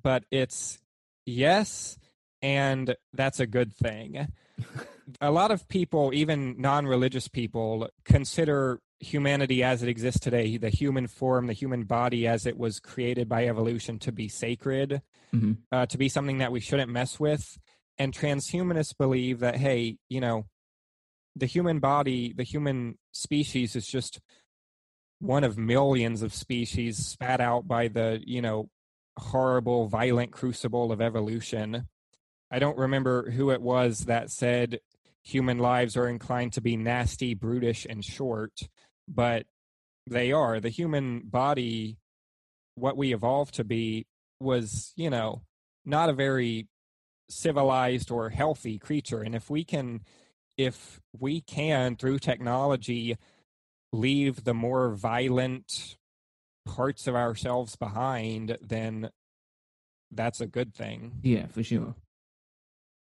[0.00, 0.78] but it's
[1.26, 1.98] yes,
[2.40, 4.28] and that's a good thing.
[5.20, 10.70] a lot of people, even non religious people, consider humanity as it exists today, the
[10.70, 15.02] human form, the human body as it was created by evolution to be sacred,
[15.34, 15.52] mm-hmm.
[15.72, 17.58] uh, to be something that we shouldn't mess with.
[17.98, 20.46] And transhumanists believe that, hey, you know,
[21.34, 24.20] the human body, the human species is just
[25.18, 28.68] one of millions of species spat out by the, you know,
[29.18, 31.88] horrible, violent crucible of evolution.
[32.50, 34.80] I don't remember who it was that said
[35.22, 38.52] human lives are inclined to be nasty, brutish, and short
[39.12, 39.46] but
[40.08, 40.60] they are.
[40.60, 41.98] The human body,
[42.74, 44.06] what we evolved to be,
[44.40, 45.42] was, you know,
[45.84, 46.68] not a very
[47.28, 49.22] civilized or healthy creature.
[49.22, 50.00] And if we can,
[50.56, 53.16] if we can, through technology,
[53.92, 55.96] leave the more violent
[56.66, 59.10] parts of ourselves behind, then
[60.10, 61.20] that's a good thing.
[61.22, 61.94] Yeah, for sure.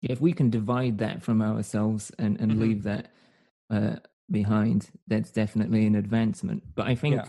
[0.02, 2.62] if we can divide that from ourselves and, and mm-hmm.
[2.62, 3.12] leave that
[3.70, 3.96] uh,
[4.32, 6.64] behind, that's definitely an advancement.
[6.76, 7.26] But I think yeah.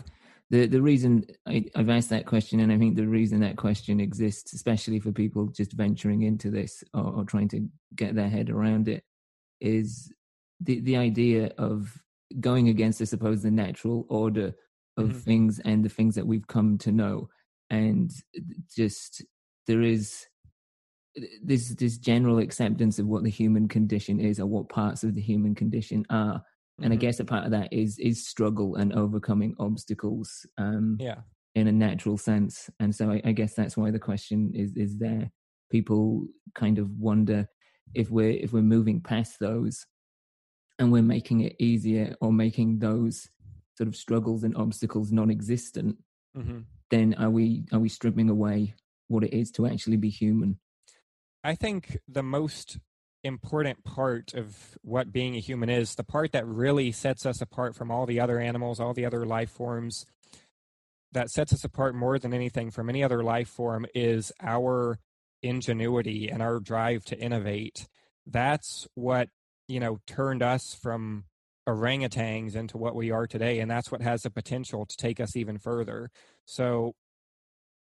[0.49, 3.99] the the reason I, I've asked that question, and I think the reason that question
[3.99, 8.49] exists, especially for people just venturing into this or, or trying to get their head
[8.49, 9.03] around it,
[9.61, 10.11] is
[10.59, 12.01] the the idea of
[12.39, 14.53] going against, I suppose, the natural order
[14.97, 15.17] of mm-hmm.
[15.19, 17.29] things and the things that we've come to know,
[17.69, 18.11] and
[18.75, 19.23] just
[19.67, 20.25] there is
[21.43, 25.21] this this general acceptance of what the human condition is or what parts of the
[25.21, 26.43] human condition are
[26.79, 26.93] and mm-hmm.
[26.93, 30.45] I guess a part of that is is struggle and overcoming obstacles.
[30.57, 31.19] Um, yeah,
[31.55, 34.97] in a natural sense, and so I, I guess that's why the question is is
[34.97, 35.31] there.
[35.69, 37.49] People kind of wonder
[37.93, 39.85] if we're if we're moving past those,
[40.79, 43.27] and we're making it easier or making those
[43.77, 45.97] sort of struggles and obstacles non-existent.
[46.35, 46.59] Mm-hmm.
[46.89, 48.75] Then are we are we stripping away
[49.07, 50.59] what it is to actually be human?
[51.43, 52.77] I think the most
[53.27, 57.75] important part of what being a human is, the part that really sets us apart
[57.75, 60.05] from all the other animals, all the other life forms,
[61.11, 64.99] that sets us apart more than anything from any other life form is our
[65.41, 67.87] ingenuity and our drive to innovate.
[68.25, 69.29] That's what,
[69.67, 71.25] you know, turned us from
[71.67, 73.59] orangutans into what we are today.
[73.59, 76.09] And that's what has the potential to take us even further.
[76.45, 76.95] So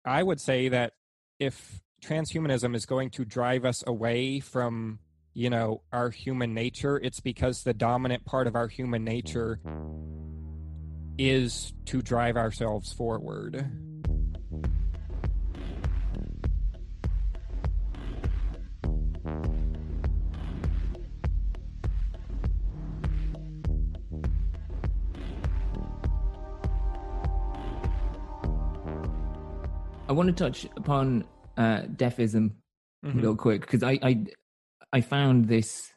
[0.05, 0.93] I would say that
[1.39, 4.99] if transhumanism is going to drive us away from
[5.35, 9.61] you know, our human nature, it's because the dominant part of our human nature
[11.19, 13.71] is to drive ourselves forward.
[30.09, 31.25] I want to touch upon
[31.57, 32.55] uh, deathism
[33.05, 33.21] mm-hmm.
[33.21, 34.25] real quick because I, I
[34.93, 35.93] I found this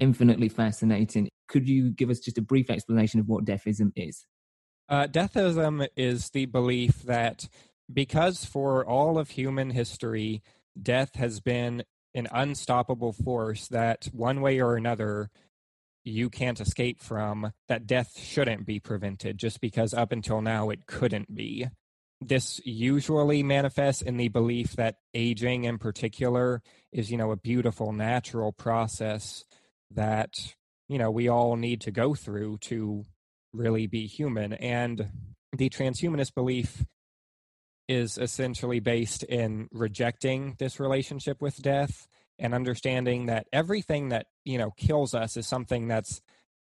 [0.00, 1.28] infinitely fascinating.
[1.48, 4.26] Could you give us just a brief explanation of what deathism is?
[4.88, 7.48] Uh, deathism is the belief that
[7.92, 10.42] because for all of human history,
[10.80, 15.30] death has been an unstoppable force that one way or another
[16.04, 20.86] you can't escape from that death shouldn't be prevented just because up until now it
[20.86, 21.68] couldn't be
[22.28, 26.62] this usually manifests in the belief that aging in particular
[26.92, 29.44] is you know a beautiful natural process
[29.90, 30.54] that
[30.88, 33.04] you know we all need to go through to
[33.52, 34.52] really be human.
[34.54, 35.10] And
[35.52, 36.84] the transhumanist belief
[37.88, 42.06] is essentially based in rejecting this relationship with death
[42.38, 46.22] and understanding that everything that you know kills us is something that's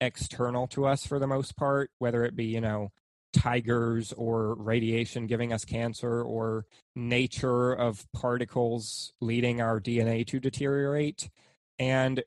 [0.02, 2.90] external to us for the most part whether it be you know
[3.34, 6.66] tigers or radiation giving us cancer or
[6.96, 11.30] nature of particles leading our DNA to deteriorate.
[11.78, 12.24] And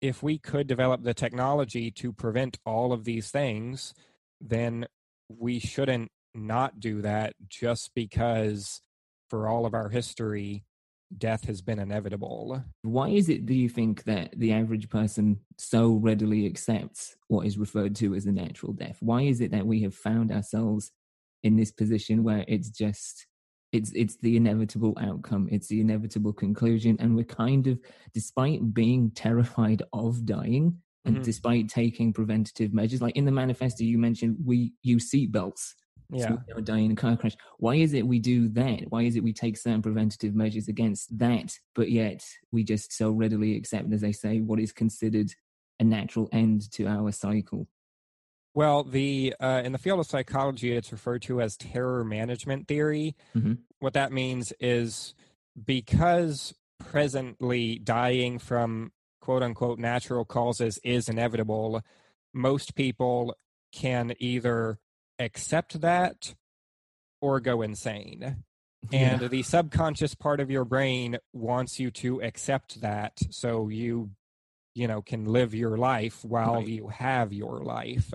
[0.00, 3.94] if we could develop the technology to prevent all of these things,
[4.40, 4.86] then
[5.28, 8.80] we shouldn't not do that just because
[9.28, 10.64] for all of our history
[11.18, 12.62] death has been inevitable.
[12.82, 17.58] Why is it, do you think, that the average person so readily accepts what is
[17.58, 18.98] referred to as a natural death?
[19.00, 20.92] Why is it that we have found ourselves
[21.42, 23.26] in this position where it's just
[23.72, 27.78] it's it's the inevitable outcome it's the inevitable conclusion and we're kind of
[28.12, 31.24] despite being terrified of dying and mm-hmm.
[31.24, 35.74] despite taking preventative measures like in the manifesto you mentioned we use seatbelts
[36.12, 36.36] yeah.
[36.48, 37.36] so die in a car crash.
[37.58, 38.84] Why is it we do that?
[38.90, 43.10] Why is it we take certain preventative measures against that, but yet we just so
[43.10, 45.32] readily accept, as they say, what is considered
[45.78, 47.68] a natural end to our cycle?
[48.54, 53.14] Well, the uh, in the field of psychology, it's referred to as terror management theory.
[53.36, 53.54] Mm-hmm.
[53.78, 55.14] What that means is
[55.64, 61.82] because presently dying from quote unquote natural causes is inevitable,
[62.34, 63.36] most people
[63.72, 64.78] can either
[65.20, 66.34] accept that
[67.20, 68.44] or go insane.
[68.90, 68.98] Yeah.
[68.98, 74.10] And the subconscious part of your brain wants you to accept that so you
[74.74, 76.66] you know can live your life while right.
[76.66, 78.12] you have your life.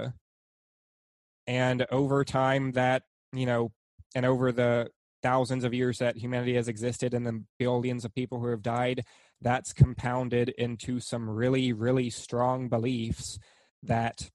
[1.47, 3.71] And over time that, you know,
[4.15, 4.89] and over the
[5.21, 9.03] thousands of years that humanity has existed and the billions of people who have died,
[9.41, 13.37] that's compounded into some really, really strong beliefs
[13.83, 14.31] that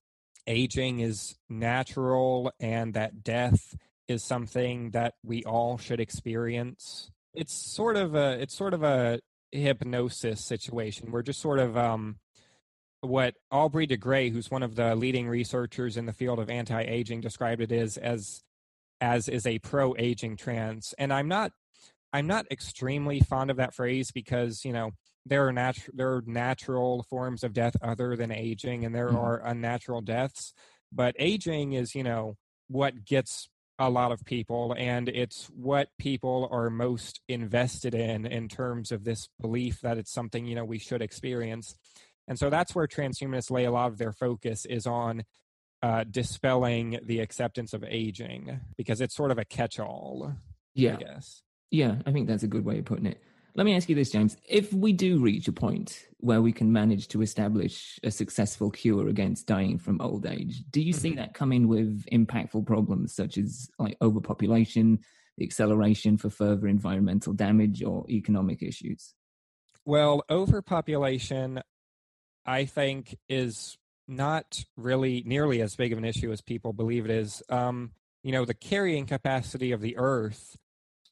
[0.47, 3.75] aging is natural and that death
[4.07, 7.11] is something that we all should experience.
[7.33, 9.19] It's sort of a it's sort of a
[9.51, 11.11] hypnosis situation.
[11.11, 12.17] We're just sort of um
[13.01, 17.21] what Aubrey de Grey, who's one of the leading researchers in the field of anti-aging,
[17.21, 18.41] described it as as
[18.99, 20.93] as is a pro-aging trance.
[20.97, 21.51] And I'm not
[22.13, 24.91] I'm not extremely fond of that phrase because, you know,
[25.25, 29.17] there are natural there are natural forms of death other than aging and there mm-hmm.
[29.17, 30.53] are unnatural deaths
[30.91, 32.35] but aging is you know
[32.67, 33.49] what gets
[33.81, 39.03] a lot of people and it's what people are most invested in in terms of
[39.03, 41.75] this belief that it's something you know we should experience.
[42.27, 45.23] And so that's where transhumanists lay a lot of their focus is on
[45.81, 50.31] uh, dispelling the acceptance of aging because it's sort of a catch-all
[50.75, 50.93] yeah.
[50.93, 51.41] i guess.
[51.71, 53.19] Yeah i think that's a good way of putting it
[53.55, 54.37] let me ask you this, James.
[54.47, 59.07] If we do reach a point where we can manage to establish a successful cure
[59.07, 61.01] against dying from old age, do you mm-hmm.
[61.01, 64.99] see that coming with impactful problems such as like overpopulation,
[65.37, 69.13] the acceleration for further environmental damage, or economic issues?
[69.85, 71.61] Well, overpopulation,
[72.45, 73.77] I think, is
[74.07, 77.41] not really nearly as big of an issue as people believe it is.
[77.49, 77.91] Um,
[78.23, 80.57] you know, the carrying capacity of the Earth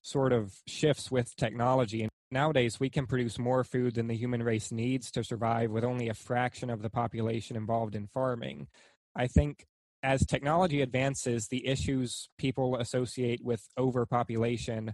[0.01, 2.07] sort of shifts with technology.
[2.31, 6.09] Nowadays, we can produce more food than the human race needs to survive with only
[6.09, 8.67] a fraction of the population involved in farming.
[9.15, 9.65] I think
[10.03, 14.93] as technology advances, the issues people associate with overpopulation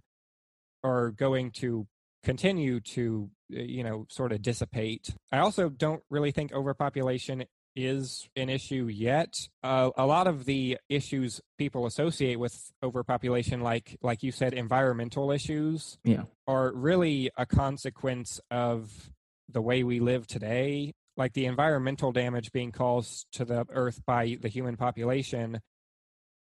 [0.83, 1.87] are going to
[2.23, 5.13] continue to, eh, you know, sort of dissipate.
[5.31, 9.49] I also don't really think overpopulation is an issue yet.
[9.63, 15.31] Uh, a lot of the issues people associate with overpopulation, like like you said, environmental
[15.31, 19.11] issues, yeah, are really a consequence of
[19.49, 20.93] the way we live today.
[21.17, 25.61] Like the environmental damage being caused to the earth by the human population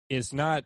[0.08, 0.64] is not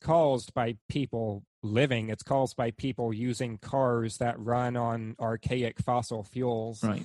[0.00, 6.22] caused by people living it's caused by people using cars that run on archaic fossil
[6.22, 7.04] fuels right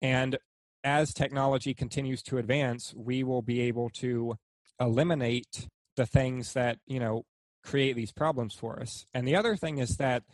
[0.00, 0.36] and
[0.84, 4.36] as technology continues to advance, we will be able to
[4.80, 7.24] eliminate the things that, you know,
[7.62, 9.06] create these problems for us.
[9.14, 10.24] And the other thing is that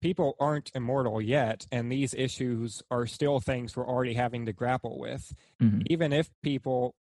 [0.00, 4.98] people aren't immortal yet, and these issues are still things we're already having to grapple
[4.98, 5.32] with.
[5.62, 5.82] Mm-hmm.
[5.86, 6.94] Even if people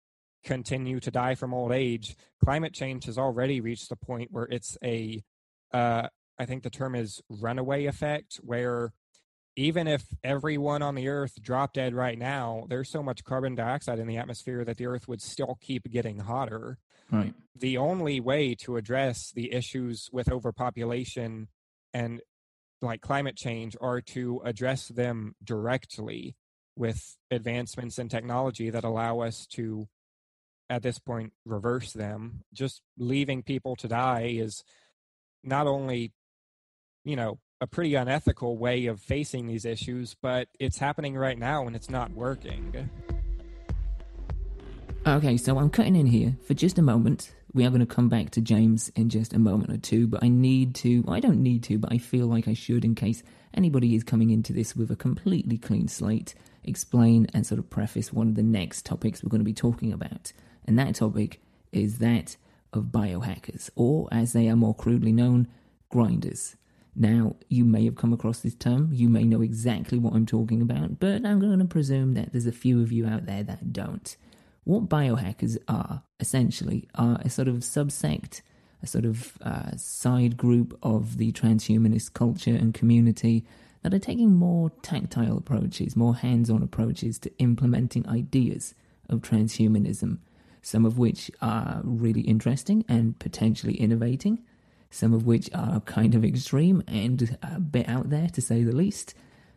[0.45, 4.77] continue to die from old age, climate change has already reached the point where it's
[4.83, 5.23] a,
[5.73, 8.93] uh, I think the term is runaway effect, where
[9.59, 13.99] even if everyone on the earth dropped dead right now, there's so much carbon dioxide
[13.99, 16.79] in the atmosphere that the earth would still keep getting hotter.
[17.11, 17.35] Right.
[17.57, 21.49] The only way to address the issues with overpopulation
[21.93, 22.21] and
[22.81, 26.37] like climate change are to address them directly
[26.77, 29.89] with advancements in technology that allow us to
[30.71, 34.63] at this point reverse them just leaving people to die is
[35.43, 36.13] not only
[37.05, 41.67] you know a pretty unethical way of facing these issues but it's happening right now
[41.67, 42.91] and it's not working.
[45.07, 47.33] Okay so i'm cutting in here for just a moment.
[47.55, 50.23] We are going to come back to james in just a moment or two but
[50.23, 52.95] i need to well, i don't need to but i feel like i should in
[52.95, 53.23] case
[53.55, 56.35] anybody is coming into this with a completely clean slate
[56.69, 59.93] explain and sort of preface one of the next topics we're going to be talking
[59.93, 60.33] about.
[60.65, 61.41] And that topic
[61.73, 62.37] is that
[62.73, 65.49] of biohackers, or as they are more crudely known,
[65.89, 66.57] grinders.
[67.01, 70.61] Now, you may have come across this term, you may know exactly what I'm talking
[70.61, 73.73] about, but I'm going to presume that there's a few of you out there that
[73.73, 74.17] don't.
[74.65, 78.43] What biohackers are, essentially, are a sort of subsect,
[78.83, 83.47] a sort of uh, side group of the transhumanist culture and community
[83.83, 88.75] that are taking more tactile approaches, more hands on approaches to implementing ideas
[89.09, 90.19] of transhumanism
[90.63, 94.45] some of which are really interesting and potentially innovating,
[94.91, 98.75] some of which are kind of extreme and a bit out there to say the
[98.75, 99.15] least,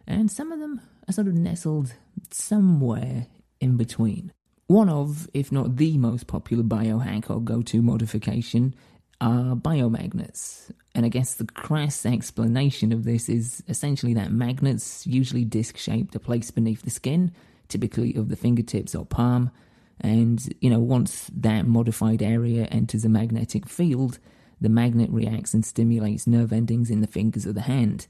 [0.07, 1.93] and some of them are sort of nestled
[2.31, 3.27] somewhere
[3.59, 4.31] in between.
[4.67, 8.73] One of, if not the most popular biohack or go to modification,
[9.19, 10.71] are biomagnets.
[10.95, 16.15] And I guess the crass explanation of this is essentially that magnets, usually disc shaped,
[16.15, 17.31] are placed beneath the skin,
[17.67, 19.51] typically of the fingertips or palm,
[19.99, 24.17] and, you know, once that modified area enters a magnetic field,
[24.61, 28.07] the magnet reacts and stimulates nerve endings in the fingers of the hand.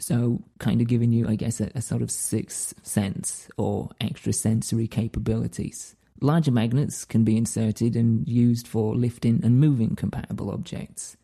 [0.00, 4.32] So, kind of giving you, I guess, a, a sort of sixth sense or extra
[4.32, 5.96] sensory capabilities.
[6.20, 11.16] Larger magnets can be inserted and used for lifting and moving compatible objects.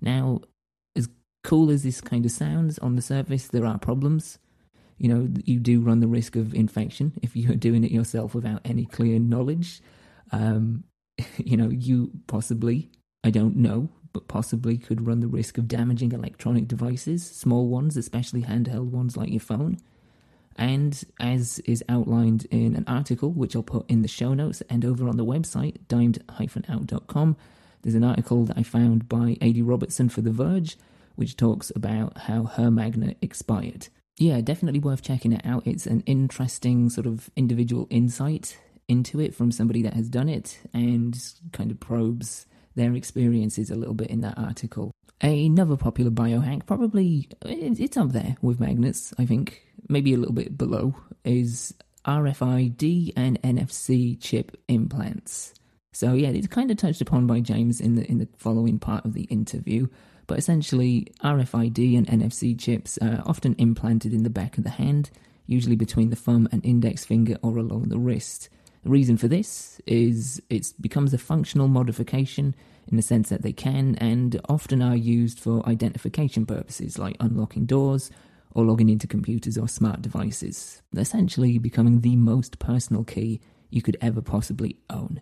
[0.00, 0.40] Now,
[0.96, 1.08] as
[1.44, 4.38] cool as this kind of sounds on the surface, there are problems
[5.00, 8.60] you know, you do run the risk of infection if you're doing it yourself without
[8.64, 9.80] any clear knowledge.
[10.30, 10.84] Um,
[11.38, 12.90] you know, you possibly,
[13.22, 17.96] I don't know, but possibly could run the risk of damaging electronic devices, small ones,
[17.96, 19.78] especially handheld ones like your phone.
[20.56, 24.84] And as is outlined in an article, which I'll put in the show notes and
[24.84, 27.36] over on the website, dimed-out.com,
[27.82, 30.76] there's an article that I found by Adi Robertson for The Verge,
[31.16, 33.88] which talks about how her magnet expired
[34.20, 35.66] yeah, definitely worth checking it out.
[35.66, 40.58] It's an interesting sort of individual insight into it from somebody that has done it
[40.74, 41.18] and
[41.52, 44.92] kind of probes their experiences a little bit in that article.
[45.20, 50.56] Another popular biohack, probably it's up there with magnets, I think, maybe a little bit
[50.56, 50.94] below,
[51.24, 51.74] is
[52.06, 55.52] RFID and NFC chip implants.
[55.92, 59.04] So yeah, it's kind of touched upon by James in the in the following part
[59.04, 59.88] of the interview.
[60.26, 65.10] But essentially, RFID and NFC chips are often implanted in the back of the hand,
[65.46, 68.48] usually between the thumb and index finger or along the wrist.
[68.82, 72.54] The reason for this is it becomes a functional modification
[72.88, 77.66] in the sense that they can and often are used for identification purposes like unlocking
[77.66, 78.10] doors
[78.52, 83.96] or logging into computers or smart devices, essentially becoming the most personal key you could
[84.00, 85.20] ever possibly own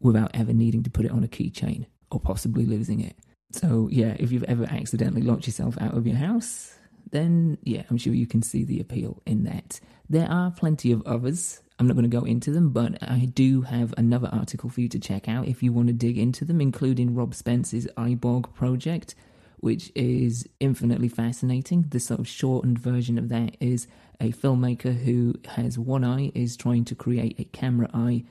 [0.00, 3.16] without ever needing to put it on a keychain or possibly losing it.
[3.52, 6.76] So, yeah, if you've ever accidentally locked yourself out of your house,
[7.10, 9.80] then yeah, I'm sure you can see the appeal in that.
[10.08, 11.61] There are plenty of others.
[11.78, 14.88] I'm not going to go into them, but I do have another article for you
[14.88, 19.14] to check out if you want to dig into them, including Rob Spence's Eyeborg project,
[19.58, 21.86] which is infinitely fascinating.
[21.88, 23.86] The sort of shortened version of that is
[24.20, 28.24] a filmmaker who has one eye is trying to create a camera eye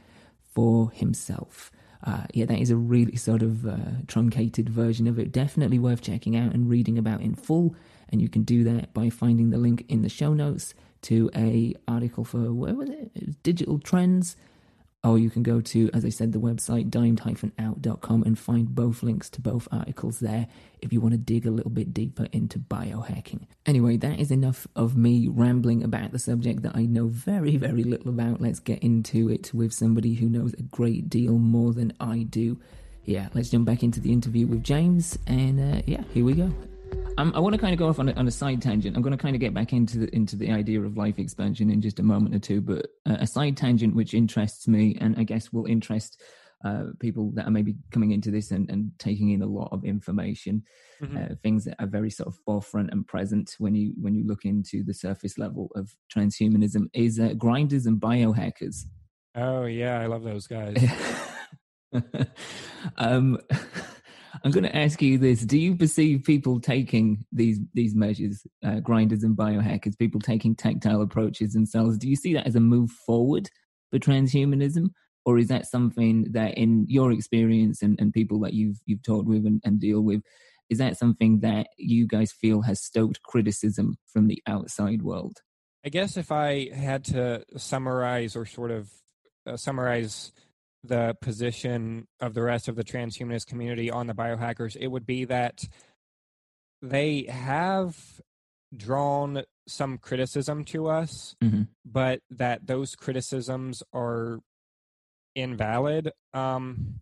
[0.53, 1.71] for himself
[2.03, 3.77] uh, yeah, that is a really sort of uh,
[4.07, 5.31] truncated version of it.
[5.31, 7.75] Definitely worth checking out and reading about in full.
[8.09, 10.73] And you can do that by finding the link in the show notes
[11.03, 13.41] to a article for where was it?
[13.43, 14.35] Digital Trends
[15.03, 19.29] or you can go to, as I said, the website dimed-out.com and find both links
[19.31, 20.47] to both articles there
[20.79, 23.47] if you want to dig a little bit deeper into biohacking.
[23.65, 27.83] Anyway, that is enough of me rambling about the subject that I know very, very
[27.83, 28.41] little about.
[28.41, 32.59] Let's get into it with somebody who knows a great deal more than I do.
[33.03, 36.53] Yeah, let's jump back into the interview with James, and uh, yeah, here we go.
[37.17, 38.95] Um, I want to kind of go off on a, on a side tangent.
[38.95, 41.69] I'm going to kind of get back into the into the idea of life expansion
[41.69, 45.15] in just a moment or two, but uh, a side tangent which interests me and
[45.19, 46.21] I guess will interest
[46.63, 49.83] uh, people that are maybe coming into this and, and taking in a lot of
[49.83, 50.63] information,
[51.01, 51.31] Mhm.
[51.31, 54.45] uh, things that are very sort of forefront and present when you when you look
[54.45, 58.85] into the surface level of transhumanism is uh, grinders and biohackers.
[59.35, 60.77] Oh yeah, I love those guys.
[62.97, 63.37] um,
[64.43, 68.79] I'm going to ask you this: Do you perceive people taking these these measures, uh,
[68.79, 71.97] grinders and biohackers, people taking tactile approaches themselves?
[71.97, 73.49] Do you see that as a move forward
[73.91, 74.89] for transhumanism,
[75.25, 79.27] or is that something that, in your experience and, and people that you've you've talked
[79.27, 80.21] with and, and deal with,
[80.69, 85.37] is that something that you guys feel has stoked criticism from the outside world?
[85.85, 88.89] I guess if I had to summarize or sort of
[89.45, 90.31] uh, summarize
[90.83, 95.25] the position of the rest of the transhumanist community on the biohackers, it would be
[95.25, 95.63] that
[96.81, 98.21] they have
[98.75, 101.67] drawn some criticism to us, Mhm.
[101.85, 104.39] but that those criticisms are
[105.35, 106.11] invalid.
[106.33, 107.01] Um,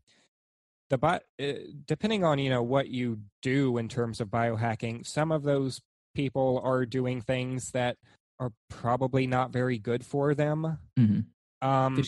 [0.89, 1.53] the bi- uh,
[1.85, 5.81] depending on you know what you do in terms of biohacking, some of those
[6.15, 7.97] people are doing things that
[8.39, 10.79] are probably not very good for them.
[10.97, 11.19] hmm
[11.61, 12.01] Um,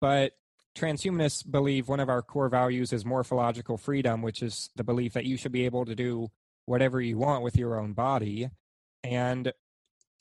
[0.00, 0.32] but
[0.74, 5.24] transhumanists believe one of our core values is morphological freedom, which is the belief that
[5.24, 6.28] you should be able to do
[6.66, 8.48] whatever you want with your own body.
[9.02, 9.52] And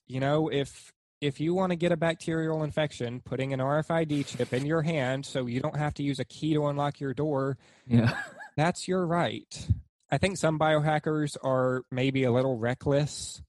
[0.08, 0.92] you know, if
[1.22, 5.26] if you want to get a bacterial infection, putting an RFID chip in your hand
[5.26, 8.14] so you don't have to use a key to unlock your door, Yeah.
[8.58, 9.68] that's your right.
[10.12, 13.42] I think some biohackers are maybe a little reckless,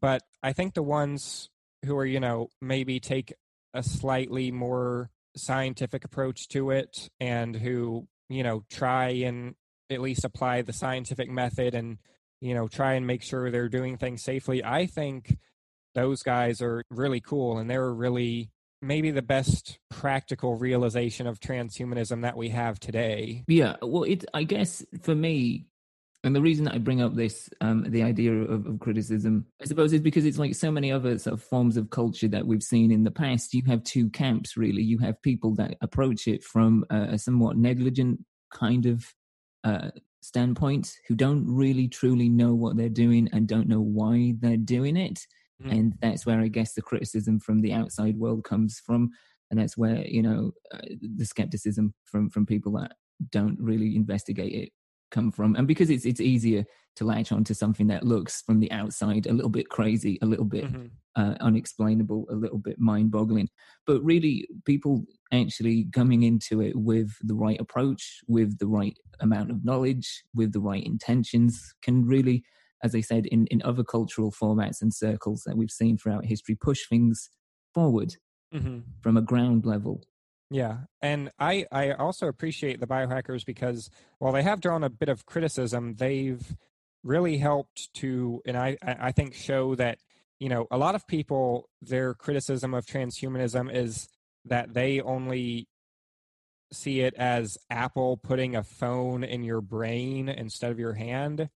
[0.00, 1.50] but I think the ones
[1.84, 3.34] who are, you know, maybe take
[3.74, 9.54] a slightly more scientific approach to it and who, you know, try and
[9.90, 11.98] at least apply the scientific method and,
[12.40, 14.62] you know, try and make sure they're doing things safely.
[14.64, 15.38] I think
[15.94, 22.22] those guys are really cool and they're really maybe the best practical realization of transhumanism
[22.22, 23.44] that we have today.
[23.48, 24.24] Yeah, well, it.
[24.32, 25.66] I guess for me,
[26.28, 29.64] and the reason that I bring up this, um, the idea of, of criticism, I
[29.64, 32.62] suppose, is because it's like so many other sort of forms of culture that we've
[32.62, 33.54] seen in the past.
[33.54, 34.82] You have two camps, really.
[34.82, 38.20] You have people that approach it from a, a somewhat negligent
[38.52, 39.14] kind of
[39.64, 39.88] uh,
[40.20, 44.98] standpoint, who don't really truly know what they're doing and don't know why they're doing
[44.98, 45.26] it,
[45.64, 45.72] Mhm.
[45.72, 49.10] and that's where I guess the criticism from the outside world comes from,
[49.50, 50.80] and that's where you know uh,
[51.16, 52.92] the skepticism from from people that
[53.30, 54.72] don't really investigate it
[55.10, 56.64] come from and because it's it's easier
[56.96, 60.26] to latch on to something that looks from the outside a little bit crazy a
[60.26, 60.90] little bit Mhm.
[61.16, 63.48] uh, unexplainable a little bit mind boggling
[63.86, 69.50] but really people actually coming into it with the right approach with the right amount
[69.50, 72.42] of knowledge with the right intentions can really
[72.84, 76.54] as i said in in other cultural formats and circles that we've seen throughout history
[76.54, 77.30] push things
[77.74, 78.14] forward
[78.54, 78.82] Mhm.
[79.00, 80.02] from a ground level
[80.50, 85.10] Yeah, and I I also appreciate the biohackers because while they have drawn a bit
[85.10, 86.56] of criticism, they've
[87.04, 89.98] really helped to, and I I think show that
[90.40, 94.08] you know a lot of people their criticism of transhumanism is
[94.46, 95.68] that they only
[96.72, 101.48] see it as Apple putting a phone in your brain instead of your hand.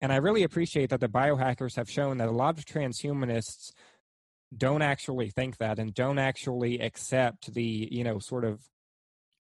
[0.00, 3.72] And I really appreciate that the biohackers have shown that a lot of transhumanists
[4.56, 8.62] don't actually think that and don't actually accept the you know sort of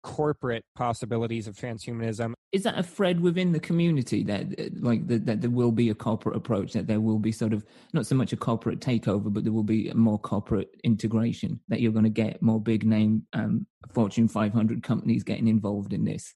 [0.02, 2.32] corporate possibilities of transhumanism.
[2.52, 5.90] Is that a thread within the community that uh, like that, that there will be
[5.90, 9.32] a corporate approach that there will be sort of not so much a corporate takeover
[9.32, 13.26] but there will be more corporate integration that you're going to get more big name
[13.32, 16.34] um, fortune 500 companies getting involved in this?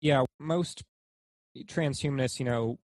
[0.00, 0.82] Yeah most
[1.66, 2.78] transhumanists you know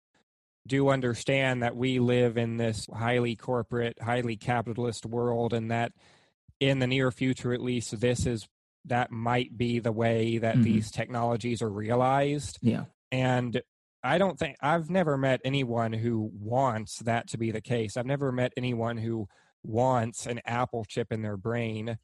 [0.66, 5.92] do understand that we live in this highly corporate highly capitalist world and that
[6.60, 8.46] in the near future at least this is
[8.84, 10.62] that might be the way that Mhm.
[10.62, 13.60] these technologies are realized yeah And
[14.02, 17.96] I don't think I've never met anyone who wants that to be the case.
[17.96, 19.26] I've never met anyone who
[19.64, 21.98] wants an Apple chip in their brain.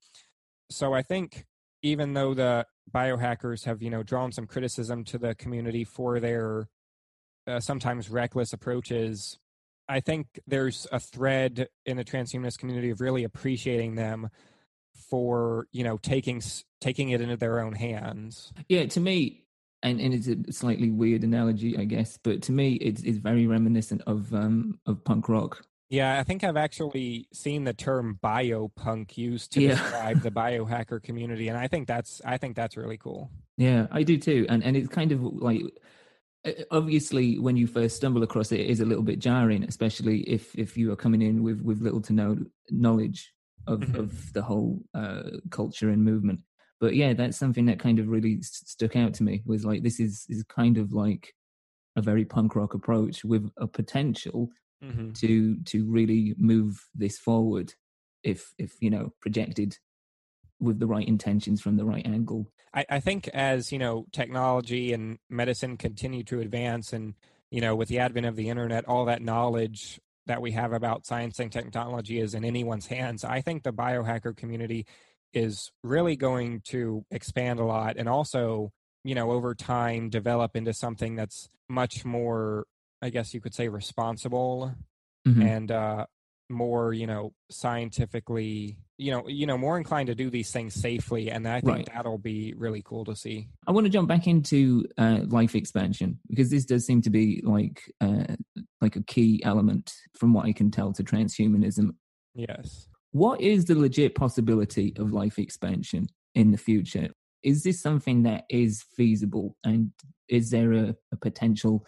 [0.71, 1.45] So I think
[1.83, 6.69] even though the biohackers have, you know, drawn some criticism to the community for their
[7.47, 9.38] uh, sometimes reckless approaches,
[9.88, 14.28] I think there's a thread in the transhumanist community of really appreciating them
[15.11, 16.43] for, you know, taking
[16.80, 18.53] taking it into their own hands.
[18.68, 19.45] yeah to me
[19.84, 23.47] and, and it's a slightly weird analogy i guess but to me it's, it's very
[23.47, 29.16] reminiscent of um of punk rock Yeah, I think I've actually seen the term biopunk
[29.16, 29.70] used to Yeah.
[29.76, 33.30] describe the biohacker community, and I think that's I think that's really cool.
[33.57, 35.61] Yeah, I do too, and and it's kind of like
[36.70, 40.55] obviously when you first stumble across it, it is a little bit jarring, especially if
[40.59, 42.36] if you are coming in with with little to no
[42.70, 43.32] knowledge
[43.66, 43.99] of Mhm.
[43.99, 46.40] of the whole uh, culture and movement.
[46.80, 49.43] but yeah, that's something that kind of really st- stuck out to me.
[49.47, 51.32] Was like this is is kind of like
[51.95, 54.51] a very punk rock approach with a potential
[54.84, 55.12] Mm-hmm.
[55.12, 57.72] to to really move this forward
[58.24, 59.78] if if you know projected
[60.63, 64.93] with the right intentions from the right angle I, I think as you know technology
[64.93, 67.15] and medicine continue to advance and
[67.51, 71.05] you know with the advent of the internet all that knowledge that we have about
[71.05, 74.87] science and technology is in anyone's hands i think the biohacker community
[75.35, 78.71] is really going to expand a lot and also
[79.05, 82.65] you know over time develop into something that's much more
[83.03, 84.73] i guess you could say responsible
[85.27, 85.43] Mhm.
[85.43, 86.07] and uh
[86.51, 91.30] more you know scientifically you know you know more inclined to do these things safely
[91.30, 91.88] and i think Right.
[91.94, 96.18] that'll be really cool to see I want to jump back into uh, life expansion
[96.28, 98.34] because this does seem to be like uh,
[98.80, 101.90] like a key element from what I can tell to transhumanism.
[102.34, 107.09] yes What is the legit possibility of life expansion in the future?
[107.44, 109.90] Is this something that is feasible, and
[110.28, 111.84] is there a, a potential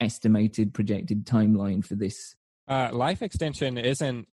[0.00, 2.36] estimated projected timeline for this?
[2.68, 4.28] uh life extension isn't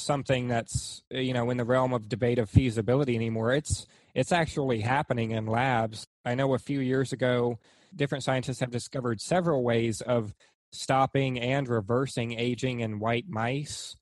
[0.00, 3.52] something that's you know in the realm of debate of feasibility anymore.
[3.52, 6.06] It's it's actually happening in labs.
[6.24, 7.58] I know a few years ago
[7.94, 10.34] different scientists have discovered several ways of
[10.72, 13.96] stopping and reversing aging in white mice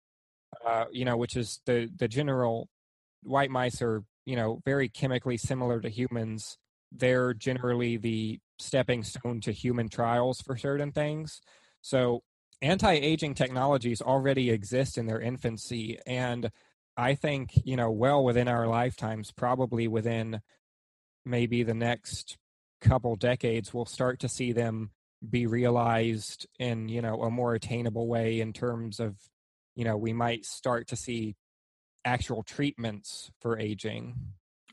[0.66, 2.68] uh, you know which is the the general
[3.22, 6.59] white mice are you know very chemically similar to humans.
[6.92, 11.40] They're generally the stepping stone to human trials for certain things.
[11.82, 12.22] So
[12.63, 16.51] anti-aging technologies already exist in their infancy and
[16.97, 20.41] i think you know well within our lifetimes probably within
[21.25, 22.37] maybe the next
[22.81, 24.91] couple decades we'll start to see them
[25.29, 29.17] be realized in you know a more attainable way in terms of
[29.75, 31.35] you know we might start to see
[32.05, 34.15] actual treatments for aging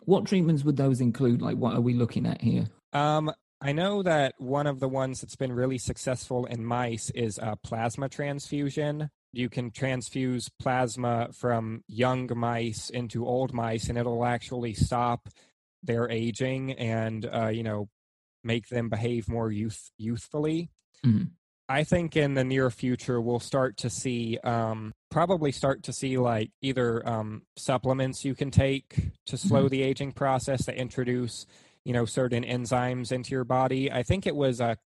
[0.06, 1.42] What treatments would those include?
[1.42, 2.66] Like, what are we looking at here?
[2.94, 3.32] um
[3.66, 7.56] I know that one of the ones that's been really successful in mice is uh,
[7.64, 9.10] plasma transfusion.
[9.34, 15.30] You can transfuse plasma from young mice into old mice, and it'll actually stop
[15.82, 17.90] their aging and uh, you know
[18.44, 20.70] make them behave more youth youthfully.
[21.04, 21.32] Mhm.
[21.68, 26.20] I think in the near future we'll start to see um, probably start to see
[26.20, 31.48] like either um, supplements you can take to slow the aging process that introduce
[31.86, 33.92] you know certain enzymes into your body.
[33.92, 34.78] I think it was a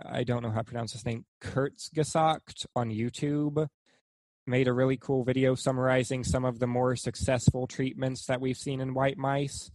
[0.00, 3.68] I don't know how to pronounce his name Kurzgesagt on YouTube
[4.48, 8.80] made a really cool video summarizing some of the more successful treatments that we've seen
[8.80, 9.70] in white mice.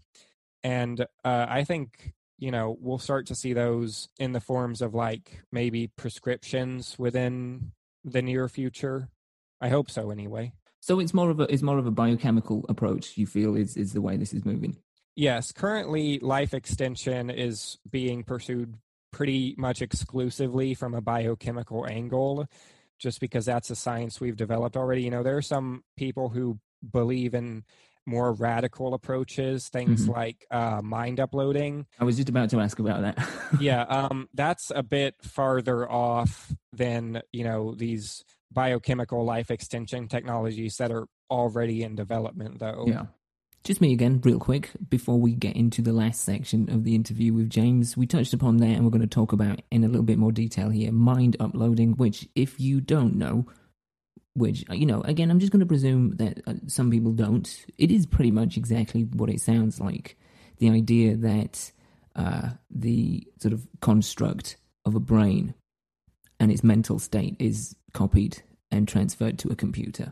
[0.64, 4.93] And uh, I think, you know, we'll start to see those in the forms of
[4.93, 7.72] like maybe prescriptions within
[8.04, 9.10] the near future.
[9.62, 10.54] I hope so anyway.
[10.80, 13.18] So it's more of a it's more of a biochemical approach.
[13.18, 14.78] You feel is is the way this is moving.
[15.16, 18.76] Yes, currently life extension is being pursued
[19.11, 22.47] pretty much exclusively from a biochemical angle,
[22.99, 25.03] just because that's a science we've developed already.
[25.03, 26.59] You know, there are some people who
[26.91, 27.64] believe in
[28.05, 30.14] more radical approaches, things Mhm.
[30.14, 31.86] like uh, mind uploading.
[31.99, 33.30] I was just about to ask about that.
[33.61, 40.78] yeah, um, that's a bit farther off than you know these biochemical life extension technologies
[40.78, 42.86] that are already in development, though.
[42.88, 43.05] yeah.
[43.64, 47.34] Just me again, real quick, before we get into the last section of the interview
[47.34, 47.95] with James.
[47.95, 50.34] We touched upon that and we're going to talk about in a little bit more
[50.34, 53.45] detail here mind uploading, which, if you don't know,
[54.34, 57.89] which, you know, again, I'm just going to presume that uh, some people don't, it
[57.89, 60.18] is pretty much exactly what it sounds like.
[60.57, 61.72] The idea that
[62.18, 65.53] uh, the sort of construct of a brain
[66.38, 70.11] and its mental state is copied and transferred to a computer.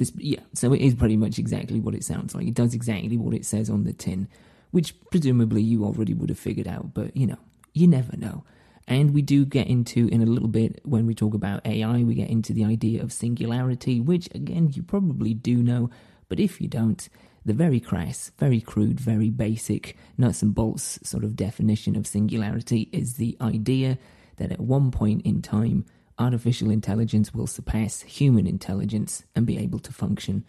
[0.00, 2.46] This, yeah, so it is pretty much exactly what it sounds like.
[2.46, 4.28] It does exactly what it says on the tin,
[4.70, 7.36] which presumably you already would have figured out, but you know,
[7.74, 8.42] you never know.
[8.88, 12.14] And we do get into, in a little bit, when we talk about AI, we
[12.14, 15.90] get into the idea of singularity, which again, you probably do know,
[16.30, 17.06] but if you don't,
[17.44, 22.88] the very crass, very crude, very basic, nuts and bolts sort of definition of singularity
[22.90, 23.98] is the idea
[24.38, 25.84] that at one point in time,
[26.20, 30.44] artificial intelligence will surpass human intelligence and be able to function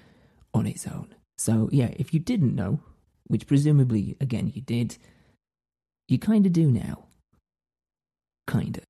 [0.54, 1.16] on its own.
[1.38, 2.82] So, yeah, if you didn't know,
[3.28, 4.98] which presumably, again, you did,
[6.08, 7.06] you kind of do now.
[8.48, 8.84] Kind of.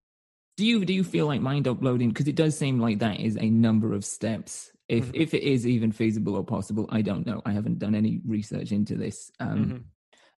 [0.58, 2.10] Do you do you feel like mind uploading?
[2.10, 4.72] Because it does seem like that is a number of steps.
[4.90, 5.12] If Mhm.
[5.14, 7.42] if it is even feasible or possible, I don't know.
[7.46, 9.32] I haven't done any research into this.
[9.40, 9.84] Um, Mhm.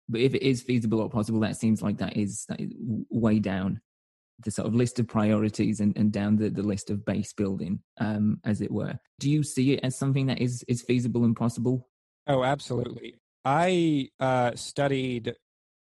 [0.08, 2.72] But if it is feasible or possible, that seems like that is, that is
[3.08, 3.80] way down
[4.42, 7.80] the sort of list of priorities and, and down the, the list of base building,
[7.98, 8.98] um, as it were.
[9.18, 11.88] Do you see it as something that is is feasible and possible?
[12.26, 13.16] Oh, absolutely.
[13.44, 15.34] I uh, studied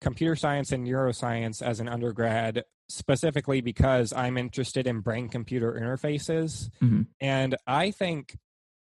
[0.01, 6.69] computer science and neuroscience as an undergrad specifically because I'm interested in brain computer interfaces.
[6.81, 7.07] Mhm.
[7.19, 8.37] And I think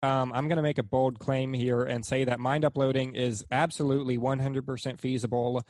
[0.04, 3.46] um, I'm going to make a bold claim here and say that mind uploading is
[3.52, 5.64] absolutely 100% feasible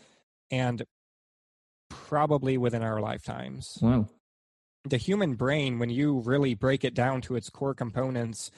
[0.49, 0.83] and
[2.11, 3.77] probably within our lifetimes.
[3.81, 4.05] Wow.
[4.83, 8.51] The human brain, when you really break it down to its core components,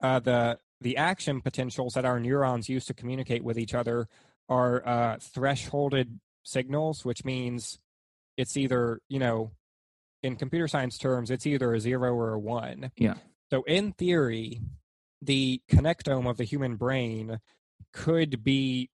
[0.00, 4.06] uh, the the action potentials that our neurons use to communicate with each other
[4.48, 7.78] are uh, thresholded signals, which means
[8.36, 9.50] it's either you know,
[10.22, 12.92] in computer science terms, it's either a zero or a one.
[12.96, 13.14] Yeah.
[13.50, 14.60] So in theory,
[15.20, 17.40] the connectome of the human brain
[17.92, 18.90] could be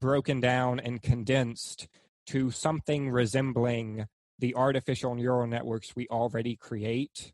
[0.00, 1.86] broken down and condensed
[2.28, 4.06] to something resembling
[4.38, 7.32] the artificial neural networks we already create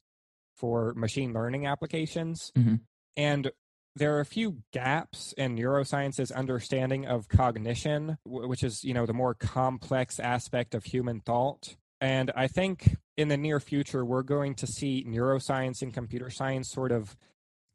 [0.57, 2.51] for machine learning applications.
[2.57, 2.81] Mhm.
[3.17, 3.51] And
[3.97, 9.13] there are a few gaps in neuroscience's understanding of cognition, which is, you know, the
[9.13, 11.77] more complex aspect of human thought.
[12.01, 16.69] And I think in the near future, we're going to see neuroscience and computer science
[16.69, 17.17] sort of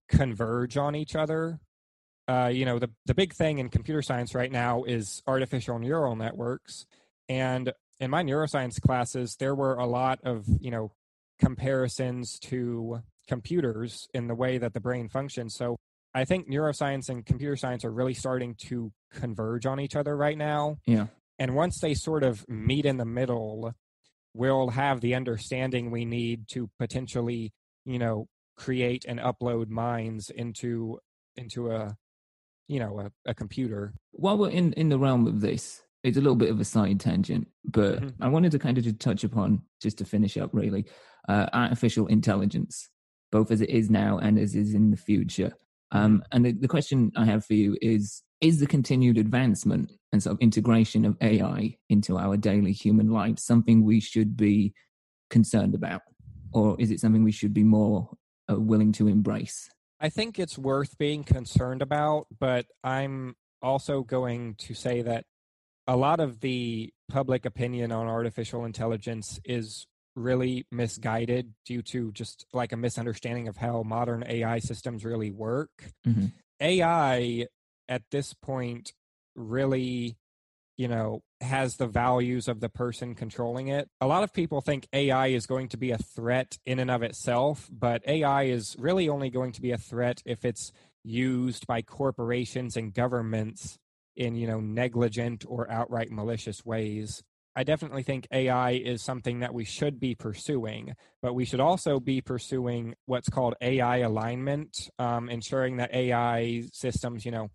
[0.10, 1.60] converge on each other.
[2.28, 6.16] Uh, you know, the, the big thing in computer science right now is artificial neural
[6.16, 6.86] networks.
[7.30, 10.92] And in my neuroscience classes, there were a lot of, you know,
[11.40, 15.56] comparisons to computers in the way that the brain functions.
[15.56, 15.78] So
[16.14, 20.38] I think neuroscience and computer science are really starting to converge on each other right
[20.38, 20.78] now.
[20.86, 21.08] Yeah.
[21.38, 23.74] And once they sort of meet in the middle,
[24.34, 27.54] we'll have the understanding we need to potentially,
[27.86, 28.28] you know,
[28.58, 31.00] create and upload minds into
[31.38, 31.96] into a
[32.68, 33.94] you know a, a computer.
[34.12, 37.00] While we're in, in the realm of this, it's a little bit of a side
[37.00, 38.14] tangent, but Mhm.
[38.22, 40.86] I wanted to kind of just touch upon, just to finish up really,
[41.28, 42.90] uh, artificial intelligence,
[43.32, 45.54] both as it is now and as is in the future.
[45.92, 50.24] Um, and the, the question I have for you is Is the continued advancement and
[50.24, 54.74] sort of integration of AI into our daily human life something we should be
[55.30, 56.04] concerned about?
[56.54, 58.16] Or is it something we should be more
[58.50, 59.70] uh, willing to embrace?
[60.00, 65.26] I think it's worth being concerned about, but I'm also going to say that
[65.90, 72.46] a lot of the public opinion on artificial intelligence is really misguided due to just
[72.54, 75.92] like a misunderstanding of how modern AI systems really work.
[76.06, 76.32] Mhm.
[76.60, 77.48] AI
[77.88, 78.94] at this point
[79.36, 80.16] really
[80.78, 83.90] you know has the values of the person controlling it.
[84.00, 87.02] A lot of people think AI is going to be a threat in and of
[87.02, 90.72] itself, but AI is really only going to be a threat if it's
[91.04, 93.80] used by corporations and governments
[94.16, 97.22] in, you know, negligent or outright malicious ways.
[97.56, 102.00] I definitely think AI is something that we should be pursuing, but we should also
[102.00, 107.50] be pursuing what's called AI alignment, um, ensuring that AI systems, you know,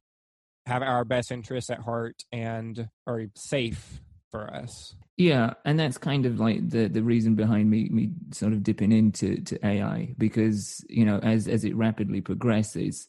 [0.67, 4.01] have our best interests at heart and are safe
[4.31, 4.97] for us.
[5.17, 8.91] Yeah, and that's kind of like the the reason behind me me sort of dipping
[8.91, 13.07] into to AI because you know as as it rapidly progresses,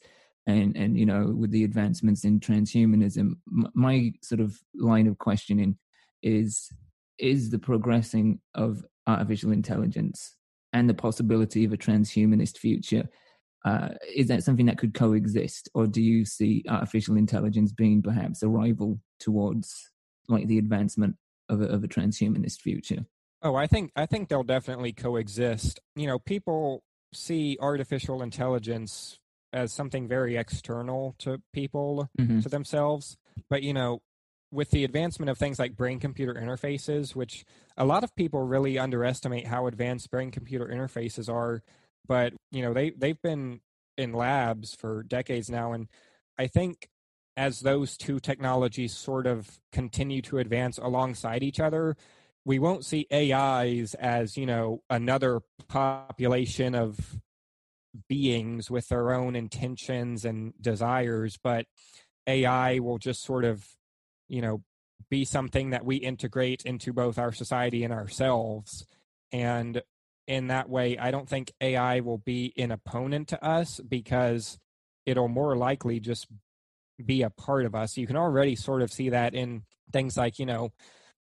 [0.48, 5.18] and and you know with the advancements in transhumanism, m- my sort of line of
[5.18, 5.78] questioning
[6.24, 6.70] is
[7.18, 10.36] is the progressing of artificial intelligence
[10.74, 13.08] and the possibility of a transhumanist future
[13.66, 18.44] uh, is that something that could coexist, or do you see artificial intelligence being perhaps
[18.44, 19.90] a rival towards
[20.28, 21.16] like the advancement
[21.50, 23.06] of a, of a transhumanist future?
[23.42, 25.80] Oh, I think I think they'll definitely coexist.
[25.96, 29.20] You know, people see artificial intelligence
[29.56, 32.44] as something very external to people, Mhm.
[32.44, 33.18] to themselves,
[33.50, 34.02] but you know,
[34.52, 37.46] with the advancement of things like brain computer interfaces, which
[37.78, 41.64] a lot of people really underestimate how advanced brain computer interfaces are,
[42.08, 43.62] but you know, they they've been
[43.98, 45.88] in labs for decades now and
[46.38, 46.90] I think
[47.38, 51.96] as those two technologies sort of continue to advance alongside each other,
[52.46, 57.20] we won't see AIs as, you know, another population of
[58.08, 61.66] beings with their own intentions and desires, but
[62.28, 63.66] AI will just sort of,
[64.28, 64.64] you know,
[65.10, 68.86] be something that we integrate into both our society and ourselves.
[69.32, 69.82] And
[70.28, 74.58] in that way, I don't think AI will be an opponent to us because
[75.06, 76.28] it'll more likely just
[77.04, 77.98] be a part of us.
[77.98, 80.72] You can already sort of see that in things like, you know,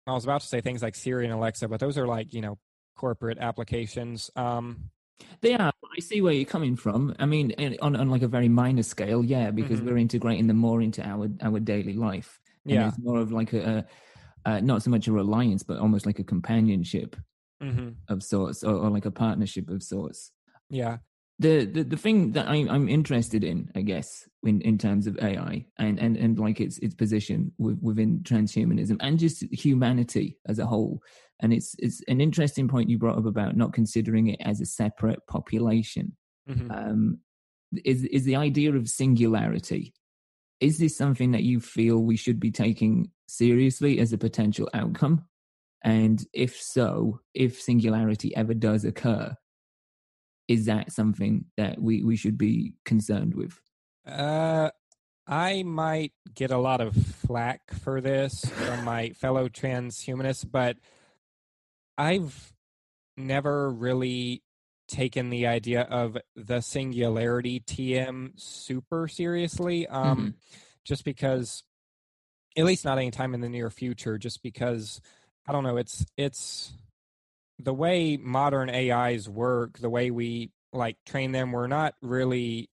[0.05, 2.41] I was about to say things like Siri and Alexa, but those are like, you
[2.41, 2.57] know,
[2.95, 4.29] corporate applications.
[4.35, 4.91] Um,
[5.41, 5.71] They are.
[5.97, 7.15] I see where you're coming from.
[7.19, 9.85] I mean, on on like a very minor scale, yeah, because Mhm.
[9.85, 12.39] we're integrating them more into our our daily life.
[12.65, 12.87] And yeah.
[12.87, 13.85] it's more of like a,
[14.45, 17.15] a uh, not so much a reliance, but almost like a companionship
[17.61, 20.31] hmm of sorts, or, or like a partnership of sorts.
[20.69, 20.97] Yeah.
[21.39, 24.07] the, the the thing that I'm I'm interested in, I guess,
[24.43, 28.97] in, in terms of AI and, and, and like its its position with, within transhumanism
[28.99, 31.01] and just humanity as a whole.
[31.41, 34.65] And it's it's an interesting point you brought up about not considering it as a
[34.65, 36.15] separate population.
[36.49, 36.71] Mm-hmm.
[36.71, 37.19] Um,
[37.83, 39.93] is is the idea of singularity?
[40.59, 45.25] Is this something that you feel we should be taking seriously as a potential outcome?
[45.83, 49.35] And if so, if singularity ever does occur,
[50.47, 53.59] is that something that we, we should be concerned with?
[54.05, 54.69] Uh,
[55.25, 60.77] I might get a lot of flack for this from my fellow transhumanists, but
[62.01, 62.53] I've
[63.15, 64.41] never really
[64.87, 69.87] taken the idea of the singularity TM super seriously.
[69.87, 70.29] Um, mm-hmm.
[70.83, 71.63] just because,
[72.57, 74.99] at least not any time in the near future, just because
[75.47, 75.77] I don't know.
[75.77, 76.73] It's it's
[77.59, 82.69] the way modern AIs work, the way we like train them, we're not really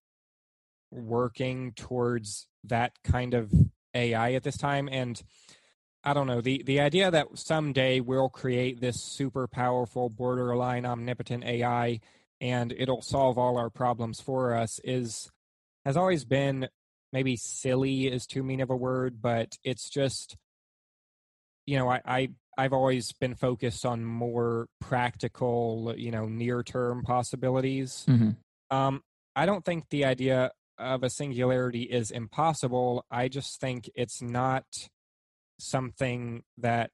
[0.91, 3.53] working towards that kind of
[3.93, 4.89] AI at this time.
[4.91, 5.21] And
[6.03, 11.43] I don't know, the, the idea that someday we'll create this super powerful, borderline omnipotent
[11.43, 11.99] AI
[12.41, 15.29] and it'll solve all our problems for us is
[15.85, 16.69] has always been
[17.11, 20.37] maybe silly is too mean of a word, but it's just
[21.65, 27.03] you know, I, I I've always been focused on more practical, you know, near term
[27.03, 28.05] possibilities.
[28.07, 28.75] Mm-hmm.
[28.75, 29.03] Um,
[29.35, 33.05] I don't think the idea of a singularity is impossible.
[33.11, 34.65] I just think it's not
[35.59, 36.91] something that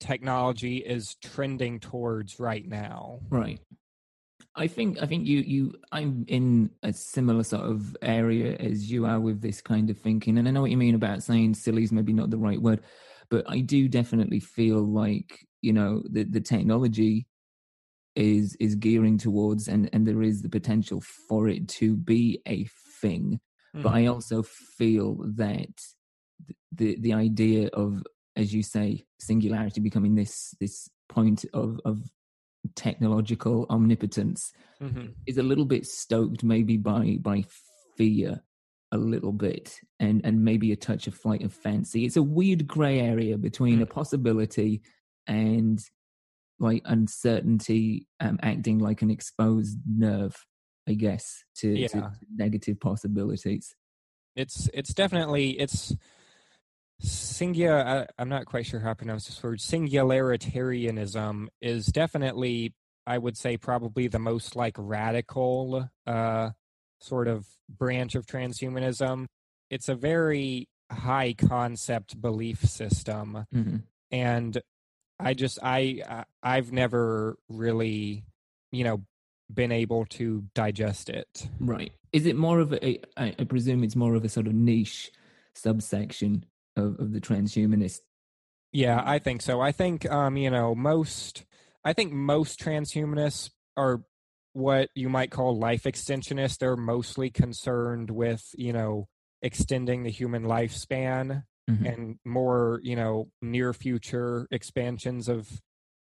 [0.00, 3.20] technology is trending towards right now.
[3.28, 3.60] Right.
[4.56, 9.06] I think I think you you I'm in a similar sort of area as you
[9.06, 11.84] are with this kind of thinking, and I know what you mean about saying silly
[11.84, 12.80] is maybe not the right word
[13.30, 17.26] but I do definitely feel like you know the the technology
[18.16, 22.66] is is gearing towards and and there is the potential for it to be a
[23.00, 23.38] thing
[23.74, 23.82] mm-hmm.
[23.82, 25.70] but i also feel that
[26.72, 28.02] the the idea of
[28.36, 32.02] as you say singularity becoming this this point of of
[32.76, 34.52] technological omnipotence
[34.82, 35.06] mm-hmm.
[35.26, 37.44] is a little bit stoked maybe by by
[37.96, 38.42] fear
[38.92, 42.66] a little bit and and maybe a touch of flight of fancy it's a weird
[42.66, 43.82] gray area between mm.
[43.82, 44.82] a possibility
[45.26, 45.80] and
[46.58, 50.36] like uncertainty um, acting like an exposed nerve
[50.88, 51.88] i guess to, yeah.
[51.88, 53.74] to negative possibilities
[54.34, 55.94] it's it's definitely it's
[57.00, 62.74] singular i'm not quite sure how to pronounce this word singularitarianism is definitely
[63.06, 66.50] i would say probably the most like radical uh
[67.00, 69.26] sort of branch of transhumanism.
[69.70, 73.46] It's a very high concept belief system.
[73.54, 73.76] Mm-hmm.
[74.10, 74.60] And
[75.18, 78.24] I just I I've never really,
[78.72, 79.02] you know,
[79.52, 81.48] been able to digest it.
[81.58, 81.92] Right.
[82.12, 85.10] Is it more of a I presume it's more of a sort of niche
[85.54, 86.44] subsection
[86.76, 88.00] of, of the transhumanist
[88.72, 89.60] yeah, I think so.
[89.60, 91.44] I think um, you know, most
[91.84, 94.02] I think most transhumanists are
[94.52, 96.58] what you might call life extensionists.
[96.58, 99.08] They're mostly concerned with, you know,
[99.42, 101.86] extending the human lifespan mm-hmm.
[101.86, 105.48] and more, you know, near future expansions of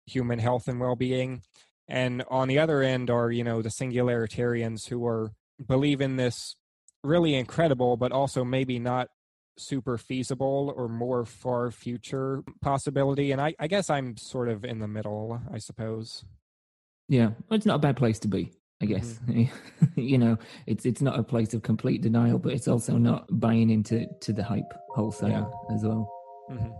[0.06, 1.42] human health and well being.
[1.88, 5.32] And on the other end are, you know, the singularitarians who are
[5.64, 6.56] believe in this
[7.04, 9.08] really incredible, but also maybe not
[9.56, 13.32] super feasible or more far future possibility.
[13.32, 16.24] And I, I guess I'm sort of in the middle, I suppose.
[17.08, 18.52] Yeah, well, it's not a bad place to be,
[18.82, 19.20] I guess.
[19.28, 19.86] Mm-hmm.
[20.00, 23.70] you know, it's it's not a place of complete denial, but it's also not buying
[23.70, 25.74] into to the hype wholesale yeah.
[25.74, 26.12] as well.
[26.50, 26.72] Mm-hmm.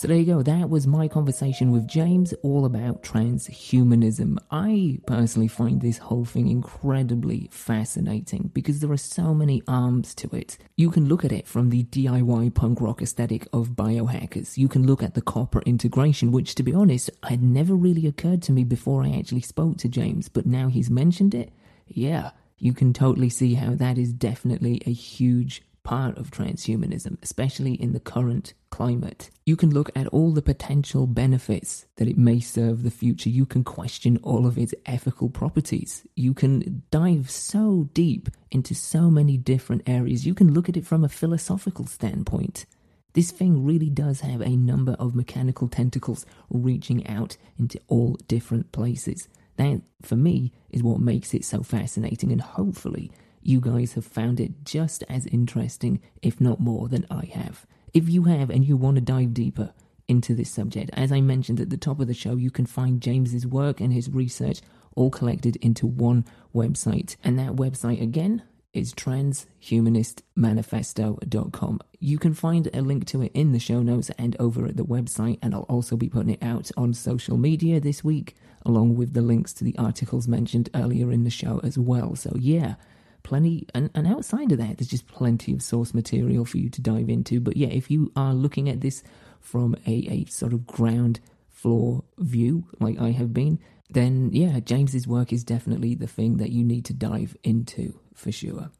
[0.00, 4.38] So there you go, that was my conversation with James all about transhumanism.
[4.50, 10.34] I personally find this whole thing incredibly fascinating because there are so many arms to
[10.34, 10.56] it.
[10.74, 14.56] You can look at it from the DIY punk rock aesthetic of biohackers.
[14.56, 18.40] You can look at the copper integration, which to be honest, had never really occurred
[18.44, 21.52] to me before I actually spoke to James, but now he's mentioned it.
[21.86, 27.74] Yeah, you can totally see how that is definitely a huge part of transhumanism, especially
[27.74, 29.30] in the current climate.
[29.46, 33.30] You can look at all the potential benefits that it may serve the future.
[33.30, 36.06] You can question all of its ethical properties.
[36.14, 40.26] You can dive so deep into so many different areas.
[40.26, 42.66] You can look at it from a philosophical standpoint.
[43.12, 48.70] This thing really does have a number of mechanical tentacles reaching out into all different
[48.70, 49.28] places.
[49.56, 53.10] That, for me, is what makes it so fascinating, and hopefully,
[53.42, 57.66] you guys have found it just as interesting, if not more, than I have.
[57.92, 59.72] If you have and you want to dive deeper
[60.08, 63.00] into this subject, as I mentioned at the top of the show, you can find
[63.00, 64.60] James's work and his research
[64.94, 66.24] all collected into one
[66.54, 67.16] website.
[67.22, 71.80] And that website, again, is transhumanistmanifesto.com.
[71.98, 74.84] You can find a link to it in the show notes and over at the
[74.84, 79.14] website, and I'll also be putting it out on social media this week, along with
[79.14, 82.14] the links to the articles mentioned earlier in the show as well.
[82.14, 82.76] So, yeah,
[83.22, 86.80] plenty, and, and outside of that, there's just plenty of source material for you to
[86.80, 87.40] dive into.
[87.40, 89.02] But yeah, if you are looking at this
[89.40, 93.58] from a, a sort of ground floor view, like I have been,
[93.90, 98.32] then yeah, James's work is definitely the thing that you need to dive into for
[98.32, 98.70] sure.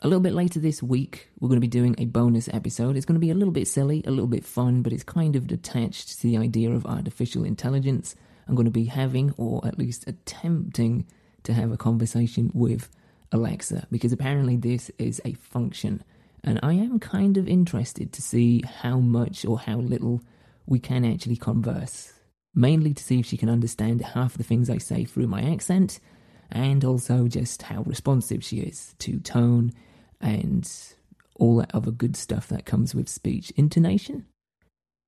[0.00, 2.96] A little bit later this week, we're going to be doing a bonus episode.
[2.96, 5.34] It's going to be a little bit silly, a little bit fun, but it's kind
[5.34, 8.14] of detached to the idea of artificial intelligence.
[8.46, 11.06] I'm going to be having, or at least attempting
[11.44, 12.90] to have a conversation with
[13.34, 16.02] Alexa, because apparently this is a function.
[16.42, 20.22] And I am kind of interested to see how much or how little
[20.66, 22.14] we can actually converse
[22.54, 25.98] mainly to see if she can understand half the things I say through my accent,
[26.50, 29.72] and also just how responsive she is to tone
[30.20, 30.70] and
[31.36, 33.50] all that other good stuff that comes with speech.
[33.56, 34.26] Intonation?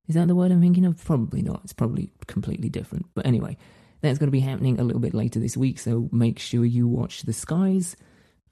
[0.08, 1.04] Is that the word I'm thinking of?
[1.04, 1.60] Probably not.
[1.64, 3.06] It's probably completely different.
[3.14, 3.56] But anyway,
[4.00, 6.88] that's going to be happening a little bit later this week, so make sure you
[6.88, 7.96] watch the skies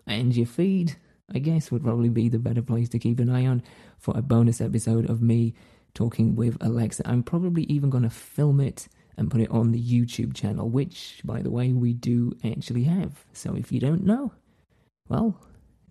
[0.07, 0.97] and your feed.
[1.35, 3.63] I guess would probably be the better place to keep an eye on
[3.99, 5.55] for a bonus episode of me
[5.95, 7.09] talking with Alexa.
[7.09, 11.21] I'm probably even going to film it and put it on the YouTube channel, which,
[11.25, 13.25] by the way, we do actually have.
[13.33, 14.33] So if you don't know,
[15.09, 15.41] well,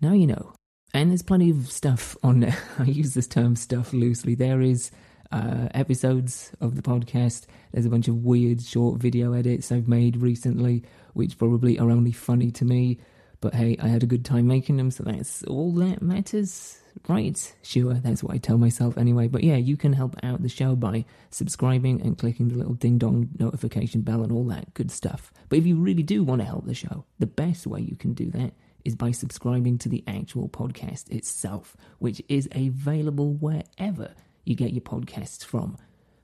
[0.00, 0.52] now you know.
[0.92, 2.56] And there's plenty of stuff on there.
[2.78, 4.34] I use this term stuff loosely.
[4.34, 4.90] There is
[5.32, 7.46] uh, episodes of the podcast.
[7.72, 10.84] There's a bunch of weird short video edits I've made recently,
[11.14, 12.98] which probably are only funny to me.
[13.44, 16.80] But hey, I had a good time making them, so that's all that matters.
[17.06, 19.28] Right, sure, that's what I tell myself anyway.
[19.28, 22.96] But yeah, you can help out the show by subscribing and clicking the little ding
[22.96, 25.30] dong notification bell and all that good stuff.
[25.50, 28.14] But if you really do want to help the show, the best way you can
[28.14, 34.14] do that is by subscribing to the actual podcast itself, which is available wherever
[34.46, 35.76] you get your podcasts from.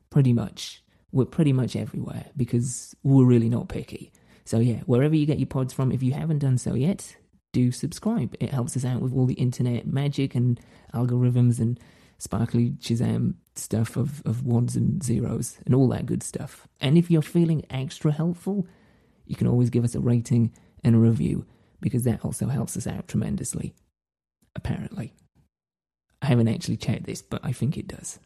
[0.09, 0.83] Pretty much.
[1.13, 4.11] We're pretty much everywhere because we're really not picky.
[4.45, 7.17] So, yeah, wherever you get your pods from, if you haven't done so yet,
[7.53, 8.35] do subscribe.
[8.41, 10.61] It helps us out with all the internet magic and
[10.95, 11.79] algorithms and
[12.19, 16.69] sparkly Shazam stuff of, of ones and zeros and all that good stuff.
[16.81, 18.67] And if you're feeling extra helpful,
[19.27, 20.53] you can always give us a rating
[20.85, 21.47] and a review
[21.81, 23.75] because that also helps us out tremendously.
[24.55, 25.15] Apparently.
[26.23, 28.19] I haven't actually checked this, but I think it does.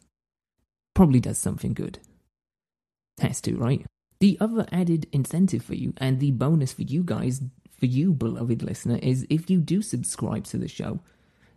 [0.94, 2.00] Probably does something good.
[3.20, 3.86] Has to, right?
[4.20, 7.42] The other added incentive for you and the bonus for you guys
[7.78, 11.00] for you, beloved listener, is if you do subscribe to the show,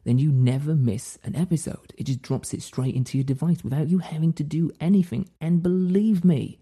[0.03, 1.93] then you never miss an episode.
[1.97, 5.29] It just drops it straight into your device without you having to do anything.
[5.39, 6.59] And believe me,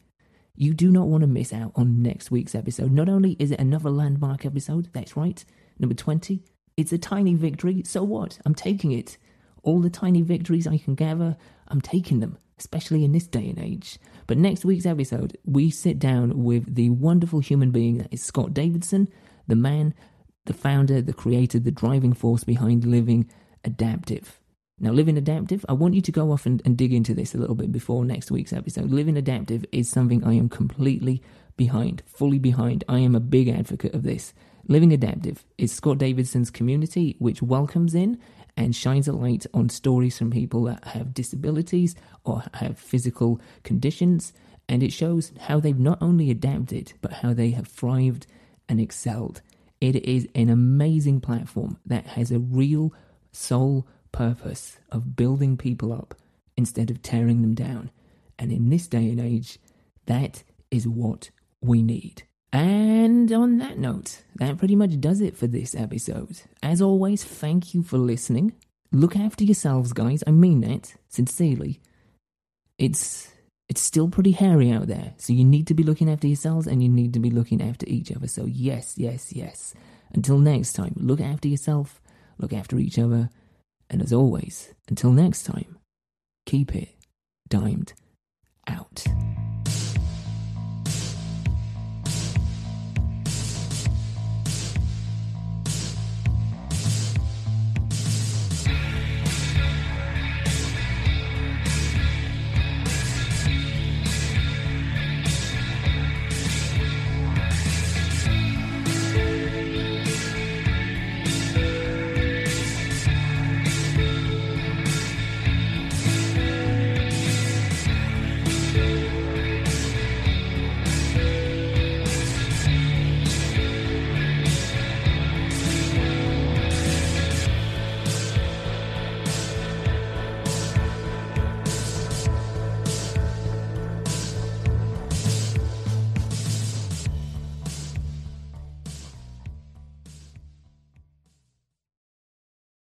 [0.55, 2.91] you do not want to miss out on next week's episode.
[2.91, 5.43] Not only is it another landmark episode, that's right,
[5.79, 6.43] number 20,
[6.77, 7.83] it's a tiny victory.
[7.85, 8.39] So what?
[8.45, 9.17] I'm taking it.
[9.63, 11.37] All the tiny victories I can gather,
[11.67, 13.99] I'm taking them, especially in this day and age.
[14.27, 18.53] But next week's episode, we sit down with the wonderful human being that is Scott
[18.53, 19.07] Davidson
[19.47, 19.93] the man,
[20.45, 23.29] the founder, the creator, the driving force behind living
[23.63, 24.39] adaptive.
[24.79, 27.37] Now, living adaptive, I want you to go off and, and dig into this a
[27.37, 28.91] little bit before next week's episode.
[28.91, 31.21] Living adaptive is something I am completely
[31.55, 32.83] behind, fully behind.
[32.89, 34.33] I am a big advocate of this.
[34.67, 38.19] Living Adaptive is Scott Davidson's community which welcomes in
[38.57, 44.33] and shines a light on stories from people that have disabilities or have physical conditions,
[44.67, 48.27] and it shows how they've not only adapted, but how they have thrived
[48.67, 49.41] and excelled.
[49.81, 52.93] It is an amazing platform that has a real
[53.31, 56.15] sole purpose of building people up
[56.55, 57.91] instead of tearing them down.
[58.39, 59.59] And in this day and age,
[60.05, 61.29] that is what
[61.61, 62.23] we need.
[62.55, 66.39] And on that note, that pretty much does it for this episode.
[66.63, 68.53] As always, thank you for listening.
[68.93, 70.23] Look after yourselves, guys.
[70.25, 71.81] I mean that sincerely.
[72.77, 73.27] It's
[73.67, 75.15] it's still pretty hairy out there.
[75.17, 77.85] So you need to be looking after yourselves and you need to be looking after
[77.89, 78.27] each other.
[78.27, 79.73] So, yes, yes, yes.
[80.13, 81.99] Until next time, look after yourself,
[82.37, 83.31] look after each other.
[83.89, 85.77] And as always, until next time,
[86.45, 86.95] keep it
[87.49, 87.91] dimed
[88.65, 89.05] out.